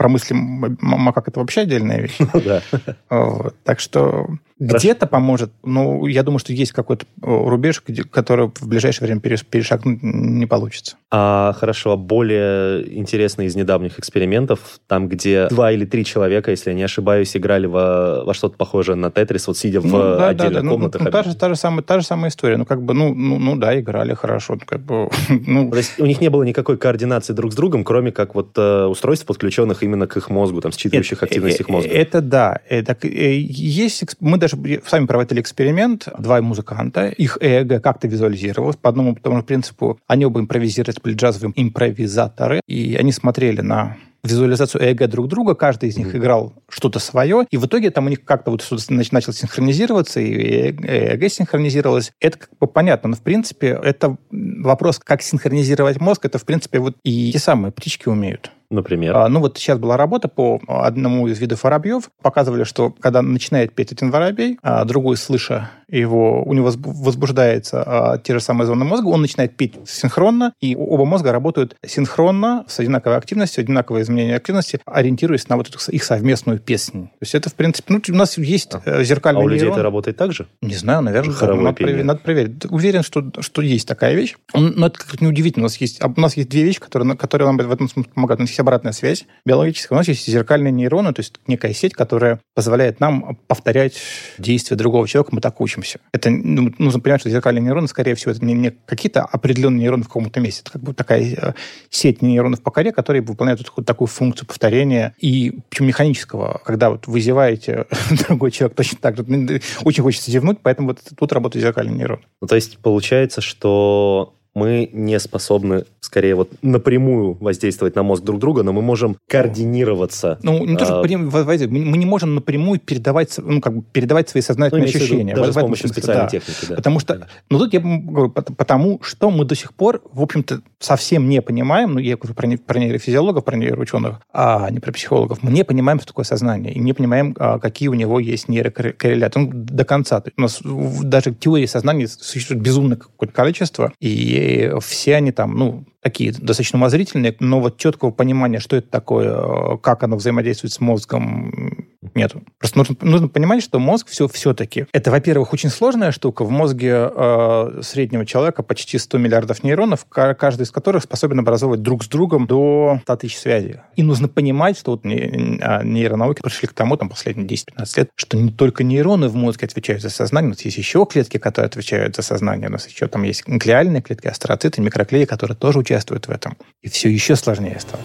про 0.00 0.08
мысли 0.08 0.32
макак 0.32 1.28
это 1.28 1.40
вообще 1.40 1.60
отдельная 1.60 2.00
вещь. 2.00 2.16
Ну 2.32 2.40
да. 2.40 2.62
Вот. 3.10 3.54
Так 3.64 3.80
что 3.80 4.28
где-то 4.60 5.06
поможет, 5.06 5.50
но 5.64 6.06
я 6.06 6.22
думаю, 6.22 6.38
что 6.38 6.52
есть 6.52 6.72
какой-то 6.72 7.06
э, 7.22 7.26
рубеж, 7.26 7.82
который 8.10 8.50
в 8.54 8.68
ближайшее 8.68 9.06
время 9.06 9.20
перешагнуть 9.20 10.02
не 10.02 10.46
получится. 10.46 10.96
А 11.10 11.54
хорошо, 11.58 11.96
более 11.96 12.98
интересно 12.98 13.42
из 13.42 13.56
недавних 13.56 13.98
экспериментов, 13.98 14.78
там, 14.86 15.08
где 15.08 15.48
два 15.48 15.72
или 15.72 15.86
три 15.86 16.04
человека, 16.04 16.50
если 16.50 16.70
я 16.70 16.76
не 16.76 16.82
ошибаюсь, 16.82 17.34
играли 17.36 17.66
во, 17.66 18.22
во 18.24 18.34
что-то 18.34 18.56
похожее 18.56 18.96
на 18.96 19.10
Тетрис, 19.10 19.46
вот 19.46 19.56
сидя 19.56 19.80
ну, 19.80 19.88
в 19.88 19.92
да, 20.18 20.28
отдельных 20.28 20.54
да, 20.54 20.62
да. 20.62 20.68
комнатах. 20.68 21.00
Ну, 21.00 21.06
ну, 21.06 21.10
та, 21.10 21.22
же, 21.22 21.34
та, 21.34 21.48
же 21.48 21.56
самая, 21.56 21.82
та 21.82 21.98
же 21.98 22.06
самая 22.06 22.28
история. 22.30 22.58
Ну, 22.58 22.66
как 22.66 22.82
бы, 22.82 22.92
ну, 22.92 23.14
ну, 23.14 23.38
ну 23.38 23.56
да, 23.56 23.78
играли 23.80 24.14
хорошо. 24.14 24.54
Ну, 24.54 24.60
как 24.66 24.82
бы, 24.82 25.08
ну... 25.46 25.70
То 25.70 25.78
есть 25.78 25.98
у 25.98 26.04
них 26.04 26.20
не 26.20 26.28
было 26.28 26.42
никакой 26.42 26.76
координации 26.76 27.32
друг 27.32 27.52
с 27.52 27.56
другом, 27.56 27.82
кроме 27.82 28.12
как 28.12 28.34
вот 28.34 28.50
э, 28.56 28.84
устройств, 28.84 29.24
подключенных 29.26 29.82
именно 29.82 30.06
к 30.06 30.16
их 30.16 30.28
мозгу, 30.28 30.60
там, 30.60 30.70
считывающих 30.70 31.22
активность 31.22 31.60
их 31.60 31.68
мозга. 31.68 31.90
Это 31.90 32.20
да. 32.20 32.60
Это, 32.68 32.96
э, 33.06 33.38
есть, 33.38 34.04
мы 34.20 34.36
даже 34.36 34.49
даже 34.56 34.82
сами 34.86 35.06
проводили 35.06 35.40
эксперимент, 35.40 36.08
два 36.18 36.40
музыканта, 36.40 37.08
их 37.08 37.38
ЭЭГ 37.40 37.82
как-то 37.82 38.08
визуализировалось 38.08 38.76
по 38.76 38.88
одному 38.88 39.14
тому 39.14 39.38
же 39.38 39.42
принципу. 39.42 39.98
Они 40.06 40.24
оба 40.24 40.40
импровизировали, 40.40 40.96
были 41.02 41.14
джазовые 41.14 41.52
импровизаторы, 41.56 42.60
и 42.66 42.96
они 42.96 43.12
смотрели 43.12 43.60
на 43.60 43.96
визуализацию 44.22 44.82
ЭЭГ 44.82 45.08
друг 45.08 45.28
друга, 45.28 45.54
каждый 45.54 45.88
из 45.88 45.96
них 45.96 46.14
mm-hmm. 46.14 46.18
играл 46.18 46.52
что-то 46.68 46.98
свое, 46.98 47.46
и 47.50 47.56
в 47.56 47.66
итоге 47.66 47.90
там 47.90 48.06
у 48.06 48.08
них 48.10 48.24
как-то 48.24 48.50
вот 48.50 48.62
начало 48.90 49.34
синхронизироваться, 49.34 50.20
и 50.20 50.72
ЭЭГ 50.72 51.32
синхронизировалось. 51.32 52.12
Это 52.20 52.38
как 52.38 52.50
бы 52.58 52.66
понятно, 52.66 53.10
но 53.10 53.16
в 53.16 53.22
принципе 53.22 53.78
это 53.82 54.16
вопрос, 54.30 54.98
как 54.98 55.22
синхронизировать 55.22 56.00
мозг, 56.00 56.26
это 56.26 56.38
в 56.38 56.44
принципе 56.44 56.80
вот 56.80 56.96
и 57.02 57.32
те 57.32 57.38
самые 57.38 57.72
птички 57.72 58.08
умеют. 58.08 58.50
Например? 58.70 59.16
А, 59.16 59.28
ну 59.28 59.40
вот 59.40 59.58
сейчас 59.58 59.78
была 59.78 59.96
работа 59.96 60.28
по 60.28 60.60
одному 60.68 61.26
из 61.26 61.40
видов 61.40 61.64
воробьев. 61.64 62.10
Показывали, 62.22 62.62
что 62.62 62.94
когда 63.00 63.20
начинает 63.20 63.74
петь 63.74 63.90
один 63.90 64.10
воробей, 64.12 64.58
а 64.62 64.84
другой, 64.84 65.16
слыша 65.16 65.70
его, 65.90 66.42
у 66.42 66.52
него 66.52 66.70
возбуждается 66.76 67.82
а, 67.84 68.18
те 68.18 68.34
же 68.34 68.40
самые 68.40 68.66
зоны 68.66 68.84
мозга, 68.84 69.06
он 69.06 69.22
начинает 69.22 69.56
петь 69.56 69.74
синхронно, 69.86 70.52
и 70.60 70.76
оба 70.76 71.04
мозга 71.04 71.32
работают 71.32 71.76
синхронно, 71.86 72.64
с 72.68 72.78
одинаковой 72.80 73.16
активностью, 73.16 73.62
одинаковое 73.62 74.02
изменение 74.02 74.36
активности, 74.36 74.80
ориентируясь 74.86 75.48
на 75.48 75.56
вот 75.56 75.68
эту 75.68 75.78
их 75.90 76.04
совместную 76.04 76.58
песню. 76.58 77.04
То 77.04 77.22
есть 77.22 77.34
это, 77.34 77.50
в 77.50 77.54
принципе, 77.54 77.94
ну, 77.94 78.00
у 78.08 78.14
нас 78.14 78.38
есть 78.38 78.72
а. 78.84 79.02
зеркальный 79.02 79.42
А 79.42 79.44
у 79.44 79.48
людей 79.48 79.62
нейрон. 79.62 79.74
это 79.74 79.82
работает 79.82 80.16
так 80.16 80.32
же? 80.32 80.46
Не 80.62 80.74
знаю, 80.74 81.02
наверное, 81.02 81.34
да. 81.38 81.54
надо, 81.54 81.72
проверить, 81.72 82.04
надо 82.04 82.20
проверить. 82.20 82.64
Уверен, 82.70 83.02
что, 83.02 83.24
что 83.40 83.62
есть 83.62 83.86
такая 83.88 84.14
вещь. 84.14 84.36
Но 84.54 84.86
это 84.86 84.98
как-то 84.98 85.24
неудивительно. 85.24 85.64
У 85.64 85.66
нас 85.66 85.76
есть, 85.76 86.02
у 86.02 86.20
нас 86.20 86.36
есть 86.36 86.48
две 86.48 86.62
вещи, 86.62 86.80
которые, 86.80 87.16
которые 87.16 87.46
нам 87.46 87.56
в 87.56 87.72
этом 87.72 87.88
смысле 87.88 88.10
помогают. 88.14 88.40
У 88.40 88.42
нас 88.42 88.50
есть 88.50 88.60
обратная 88.60 88.92
связь 88.92 89.26
биологическая. 89.44 89.96
У 89.96 89.98
нас 89.98 90.08
есть 90.08 90.26
зеркальные 90.26 90.72
нейроны, 90.72 91.12
то 91.12 91.20
есть 91.20 91.40
некая 91.46 91.72
сеть, 91.74 91.94
которая 91.94 92.40
позволяет 92.54 93.00
нам 93.00 93.38
повторять 93.46 93.94
действия 94.38 94.76
другого 94.76 95.06
человека. 95.08 95.34
Мы 95.34 95.40
так 95.40 95.60
учимся. 95.80 96.00
Это 96.12 96.30
ну, 96.30 96.72
нужно 96.78 97.00
понимать, 97.00 97.20
что 97.20 97.30
зеркальные 97.30 97.62
нейроны, 97.62 97.88
скорее 97.88 98.14
всего, 98.14 98.32
это 98.32 98.44
не, 98.44 98.54
не 98.54 98.70
какие-то 98.70 99.22
определенные 99.22 99.80
нейроны 99.80 100.04
в 100.04 100.08
каком-то 100.08 100.40
месте. 100.40 100.62
Это 100.62 100.72
как 100.72 100.82
бы 100.82 100.94
такая 100.94 101.22
э, 101.22 101.52
сеть 101.90 102.22
нейронов 102.22 102.62
по 102.62 102.70
коре, 102.70 102.92
которые 102.92 103.22
выполняют 103.22 103.60
вот 103.76 103.86
такую 103.86 104.08
функцию 104.08 104.46
повторения 104.46 105.14
и 105.18 105.58
причем 105.68 105.86
механического. 105.86 106.60
Когда 106.64 106.90
вот 106.90 107.06
вызываете 107.06 107.86
другой 108.28 108.50
человек 108.50 108.76
точно 108.76 108.98
так 109.00 109.16
же, 109.16 109.24
ну, 109.26 109.58
очень 109.84 110.02
хочется 110.02 110.30
зевнуть, 110.30 110.58
поэтому 110.62 110.88
вот 110.88 111.00
тут 111.16 111.32
работает 111.32 111.64
зеркальный 111.64 111.94
нейрон. 111.94 112.20
Ну, 112.40 112.46
то 112.46 112.54
есть 112.54 112.78
получается, 112.78 113.40
что 113.40 114.34
мы 114.54 114.90
не 114.92 115.18
способны, 115.20 115.84
скорее, 116.00 116.34
вот 116.34 116.50
напрямую 116.62 117.34
воздействовать 117.34 117.94
на 117.94 118.02
мозг 118.02 118.24
друг 118.24 118.40
друга, 118.40 118.62
но 118.62 118.72
мы 118.72 118.82
можем 118.82 119.16
координироваться. 119.28 120.38
Ну, 120.42 120.64
не 120.64 120.76
то, 120.76 120.84
что 120.84 121.00
а, 121.00 121.02
мы 121.02 121.98
не 121.98 122.06
можем 122.06 122.34
напрямую 122.34 122.80
передавать, 122.80 123.38
ну, 123.38 123.60
как 123.60 123.76
бы 123.76 123.82
передавать 123.92 124.28
свои 124.28 124.42
сознательные 124.42 124.82
ну, 124.82 124.88
ощущения. 124.88 125.34
Даже 125.34 125.52
с 125.52 125.54
помощью 125.54 125.88
смысле, 125.88 126.02
специальной 126.02 126.24
да. 126.24 126.28
техники, 126.28 126.66
да. 126.68 126.74
Потому 126.76 127.00
что, 127.00 127.28
ну, 127.48 127.58
тут 127.58 127.72
я 127.72 127.80
говорю, 127.80 128.30
потому 128.30 129.00
что 129.02 129.30
мы 129.30 129.44
до 129.44 129.54
сих 129.54 129.72
пор, 129.74 130.02
в 130.12 130.22
общем-то, 130.22 130.62
совсем 130.80 131.28
не 131.28 131.40
понимаем, 131.42 131.94
ну, 131.94 132.00
я 132.00 132.16
говорю 132.16 132.34
про, 132.34 132.48
про 132.56 132.78
нейрофизиологов, 132.80 133.44
про 133.44 133.56
нейроученых, 133.56 134.20
а 134.32 134.68
не 134.70 134.80
про 134.80 134.92
психологов, 134.92 135.42
мы 135.42 135.52
не 135.52 135.64
понимаем, 135.64 135.98
что 135.98 136.08
такое 136.08 136.24
сознание, 136.24 136.72
и 136.74 136.80
не 136.80 136.92
понимаем, 136.92 137.36
а, 137.38 137.58
какие 137.58 137.88
у 137.88 137.94
него 137.94 138.18
есть 138.18 138.48
нейрокорреляты. 138.48 139.38
Ну, 139.38 139.50
до 139.52 139.84
конца. 139.84 140.22
У 140.36 140.40
нас 140.40 140.60
даже 140.62 141.34
теории 141.34 141.66
сознания 141.66 142.08
существует 142.08 142.62
безумное 142.62 142.96
какое-то 142.96 143.32
количество, 143.32 143.92
и 144.00 144.39
все 144.80 145.16
они 145.16 145.32
там, 145.32 145.56
ну, 145.56 145.84
такие 146.02 146.32
достаточно 146.32 146.78
умозрительные, 146.78 147.36
но 147.40 147.60
вот 147.60 147.78
четкого 147.78 148.10
понимания, 148.10 148.58
что 148.58 148.76
это 148.76 148.88
такое, 148.88 149.76
как 149.78 150.02
оно 150.02 150.16
взаимодействует 150.16 150.72
с 150.72 150.80
мозгом, 150.80 151.89
нету. 152.14 152.42
Просто 152.58 152.78
нужно, 152.78 152.96
нужно 153.00 153.28
понимать, 153.28 153.62
что 153.62 153.78
мозг 153.78 154.08
все, 154.08 154.28
все-таки... 154.28 154.86
Это, 154.92 155.10
во-первых, 155.10 155.52
очень 155.52 155.70
сложная 155.70 156.12
штука. 156.12 156.44
В 156.44 156.50
мозге 156.50 157.10
э, 157.14 157.80
среднего 157.82 158.26
человека 158.26 158.62
почти 158.62 158.98
100 158.98 159.18
миллиардов 159.18 159.62
нейронов, 159.62 160.06
каждый 160.08 160.62
из 160.62 160.70
которых 160.70 161.02
способен 161.02 161.38
образовывать 161.38 161.82
друг 161.82 162.04
с 162.04 162.08
другом 162.08 162.46
до 162.46 163.00
100 163.02 163.16
тысяч 163.16 163.38
связей. 163.38 163.76
И 163.96 164.02
нужно 164.02 164.28
понимать, 164.28 164.78
что 164.78 164.92
вот 164.92 165.04
а, 165.04 165.82
нейронауки 165.82 166.42
пришли 166.42 166.68
к 166.68 166.72
тому, 166.72 166.96
там, 166.96 167.08
последние 167.08 167.46
10-15 167.46 167.86
лет, 167.96 168.10
что 168.14 168.36
не 168.36 168.50
только 168.50 168.84
нейроны 168.84 169.28
в 169.28 169.34
мозге 169.34 169.66
отвечают 169.66 170.02
за 170.02 170.10
сознание, 170.10 170.50
нас 170.50 170.60
есть 170.62 170.76
еще 170.76 171.06
клетки, 171.06 171.38
которые 171.38 171.66
отвечают 171.66 172.16
за 172.16 172.22
сознание, 172.22 172.68
у 172.68 172.72
нас 172.72 172.86
еще 172.86 173.06
там 173.06 173.22
есть 173.22 173.46
глиальные 173.46 174.02
клетки, 174.02 174.26
астроциты, 174.26 174.80
микроклеи, 174.80 175.24
которые 175.24 175.56
тоже 175.56 175.78
участвуют 175.78 176.28
в 176.28 176.30
этом. 176.30 176.56
И 176.82 176.88
все 176.88 177.08
еще 177.08 177.36
сложнее 177.36 177.78
стало. 177.80 178.02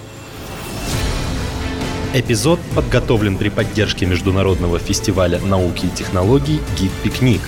Эпизод 2.18 2.62
подготовлен 2.74 3.38
при 3.38 3.50
поддержке 3.50 4.06
Международного 4.06 4.80
фестиваля 4.80 5.38
науки 5.42 5.88
и 5.88 5.90
технологий 5.90 6.62
«Гид-пикник», 6.80 7.42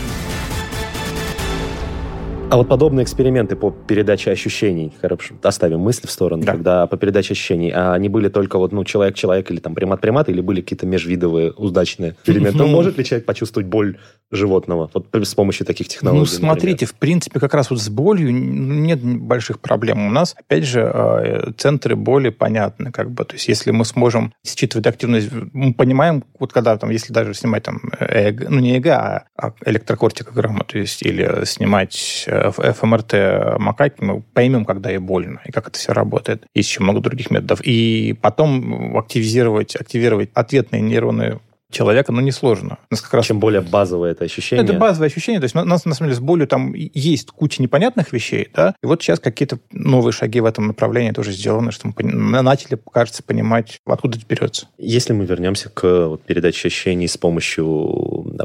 а 2.50 2.56
вот 2.56 2.70
подобные 2.70 3.04
эксперименты 3.04 3.58
по 3.58 3.72
передаче 3.72 4.32
ощущений, 4.32 4.94
хорошо, 5.01 5.36
оставим 5.44 5.82
мысли 5.82 6.08
в 6.08 6.12
сторону, 6.12 6.44
да. 6.44 6.54
когда 6.54 6.88
по 6.88 6.96
передаче 6.96 7.34
ощущений, 7.34 7.72
а 7.72 7.94
они 7.94 8.08
были 8.08 8.30
только 8.30 8.58
вот, 8.58 8.72
ну, 8.72 8.86
человек-человек 8.86 9.51
или 9.51 9.60
там 9.60 9.75
примат-примат, 9.75 10.30
или 10.30 10.39
были 10.39 10.62
какие-то 10.62 10.86
межвидовые 10.86 11.51
удачные 11.51 12.12
эксперименты? 12.12 12.58
Ну, 12.58 12.68
может 12.68 12.98
ли 12.98 13.04
человек 13.04 13.25
почувствовать 13.25 13.68
боль 13.68 13.98
животного 14.32 14.89
вот 14.94 15.08
с 15.13 15.36
помощью 15.36 15.66
таких 15.66 15.89
технологий? 15.89 16.20
Ну, 16.20 16.25
смотрите, 16.25 16.86
например? 16.86 16.89
в 16.89 16.94
принципе, 16.96 17.39
как 17.39 17.54
раз 17.54 17.70
вот 17.70 17.82
с 17.82 17.89
болью 17.89 18.34
нет 18.34 19.01
больших 19.04 19.60
проблем. 19.60 20.08
У 20.08 20.10
нас, 20.10 20.36
опять 20.38 20.63
же, 20.63 20.89
э, 20.94 21.51
центры 21.58 21.96
боли 21.98 22.30
понятны, 22.30 22.92
как 22.92 23.12
бы, 23.12 23.25
то 23.25 23.34
есть 23.34 23.48
если 23.50 23.72
мы 23.72 23.84
сможем 23.84 24.34
считывать 24.46 24.88
активность, 24.88 25.30
мы 25.54 25.74
понимаем, 25.74 26.24
вот 26.39 26.54
когда 26.54 26.77
там, 26.77 26.92
если 26.92 27.12
даже 27.12 27.34
снимать 27.34 27.63
там, 27.63 27.82
ЭГ, 28.00 28.50
ну, 28.50 28.60
не 28.60 28.77
ЭГ, 28.77 28.88
а, 28.88 29.25
а 29.38 29.54
электрокортикограмму, 29.66 30.63
то 30.63 30.77
есть 30.77 31.04
или 31.04 31.44
снимать 31.46 32.24
э, 32.27 32.37
ФМРТ 32.51 33.60
макаки, 33.60 34.03
мы 34.03 34.22
поймем, 34.22 34.65
когда 34.65 34.89
ей 34.89 35.00
больно, 35.00 35.41
и 35.46 35.51
как 35.51 35.67
это 35.67 35.77
все 35.77 35.94
работает. 35.94 36.46
Есть 36.53 36.70
еще 36.70 36.82
много 36.82 37.00
других 37.00 37.32
методов. 37.32 37.62
И 37.63 38.17
потом 38.22 38.98
активизировать, 38.98 39.75
активировать 39.75 40.29
ответные 40.34 40.82
нейроны 40.82 41.39
человека, 41.70 42.12
ну, 42.12 42.22
несложно. 42.22 42.77
У 42.89 42.94
нас 42.94 43.01
как 43.01 43.13
раз... 43.13 43.25
Чем 43.25 43.39
более 43.39 43.62
базовое 43.62 44.12
это 44.12 44.24
ощущение. 44.24 44.63
Это 44.63 44.74
базовое 44.74 45.08
ощущение. 45.08 45.41
То 45.41 45.46
есть 45.46 45.56
у 45.56 45.63
нас, 45.63 45.86
на 45.86 45.94
самом 45.94 46.10
деле, 46.10 46.15
с 46.15 46.24
болью 46.24 46.48
там 46.48 46.74
есть 46.74 47.32
куча 47.32 47.62
непонятных 47.62 48.13
вещей, 48.13 48.48
да, 48.53 48.74
и 48.82 48.86
вот 48.86 49.01
сейчас 49.01 49.20
какие-то 49.20 49.60
новые 49.72 50.13
шаги 50.13 50.39
в 50.39 50.46
этом 50.46 50.67
направлении 50.67 51.12
тоже 51.12 51.32
сделаны, 51.32 51.72
что 51.72 51.88
мы 51.88 51.94
начали, 52.41 52.79
кажется, 52.91 53.22
понимать, 53.22 53.79
откуда 53.86 54.17
это 54.17 54.25
берется. 54.25 54.67
Если 54.77 55.13
мы 55.13 55.25
вернемся 55.25 55.70
к 55.70 56.08
вот, 56.08 56.24
передаче 56.24 56.67
ощущений 56.70 57.08
с 57.08 57.17
помощью 57.17 57.65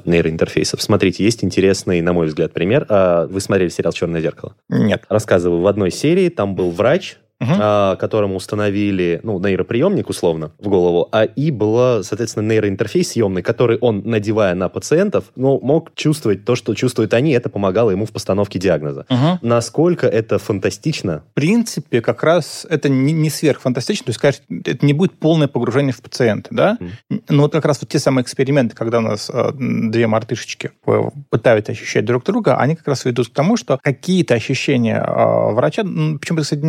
нейроинтерфейсов. 0.05 0.83
Смотрите, 0.83 1.25
есть 1.25 1.45
интересный, 1.45 2.01
на 2.01 2.13
мой 2.13 2.27
взгляд, 2.27 2.53
пример. 2.53 2.87
А, 2.89 3.27
вы 3.27 3.41
смотрели 3.41 3.69
сериал 3.69 3.93
«Черное 3.93 4.21
зеркало»? 4.21 4.55
Нет. 4.69 5.05
Рассказываю, 5.09 5.61
в 5.61 5.67
одной 5.67 5.91
серии 5.91 6.29
там 6.29 6.55
был 6.55 6.71
врач, 6.71 7.19
угу. 7.43 7.53
а, 7.59 7.97
которому 7.97 8.37
установили, 8.37 9.21
ну, 9.23 9.39
нейроприемник, 9.39 10.09
условно, 10.09 10.53
в 10.59 10.69
голову, 10.69 11.09
а 11.13 11.25
и 11.25 11.51
был, 11.51 12.03
соответственно, 12.05 12.49
нейроинтерфейс 12.49 13.11
съемный, 13.11 13.43
который 13.43 13.79
он, 13.79 14.03
надевая 14.05 14.55
на 14.55 14.69
пациентов, 14.69 15.25
ну, 15.37 15.59
мог 15.61 15.95
чувствовать 15.95 16.45
то, 16.45 16.55
что 16.55 16.75
чувствуют 16.75 17.15
они, 17.15 17.33
это 17.33 17.49
помогало 17.49 17.91
ему 17.91 18.07
в 18.07 18.13
постановке 18.13 18.59
диагноза. 18.59 19.07
Угу. 19.09 19.39
Насколько 19.43 20.07
это 20.07 20.39
фантастично? 20.39 21.25
В 21.33 21.35
принципе, 21.35 22.01
как 22.01 22.23
раз 22.23 22.67
это 22.69 22.89
не, 22.89 23.13
не 23.13 23.31
сверхфантастично, 23.31 24.07
то 24.07 24.11
есть, 24.11 24.21
конечно, 24.21 24.45
это 24.65 24.87
не 24.87 24.93
будет 24.93 25.13
полное 25.19 25.49
погружение 25.49 25.93
в 25.93 26.01
пациента, 26.01 26.49
да? 26.53 26.79
Угу. 26.81 27.21
Но 27.29 27.43
вот 27.43 27.53
как 27.53 27.65
раз 27.65 27.81
вот 27.81 27.91
те 27.91 27.99
самые 27.99 28.23
эксперименты, 28.23 28.75
когда 28.77 28.99
у 28.99 29.03
нас 29.03 29.31
э, 29.33 29.51
две 29.57 30.07
мартышечки 30.07 30.71
пытаются 31.31 31.73
ощущать 31.73 32.05
друг 32.05 32.25
друга, 32.25 32.57
они 32.57 32.77
как 32.77 32.89
раз 32.89 33.05
ведут 33.05 33.29
к 33.29 33.33
тому, 33.33 33.57
что 33.57 33.79
какие-то 33.83 34.35
ощущения 34.35 35.03
э, 35.03 35.53
врача, 35.53 35.83
ну, 35.83 36.19
причем, 36.19 36.37
кстати, 36.37 36.63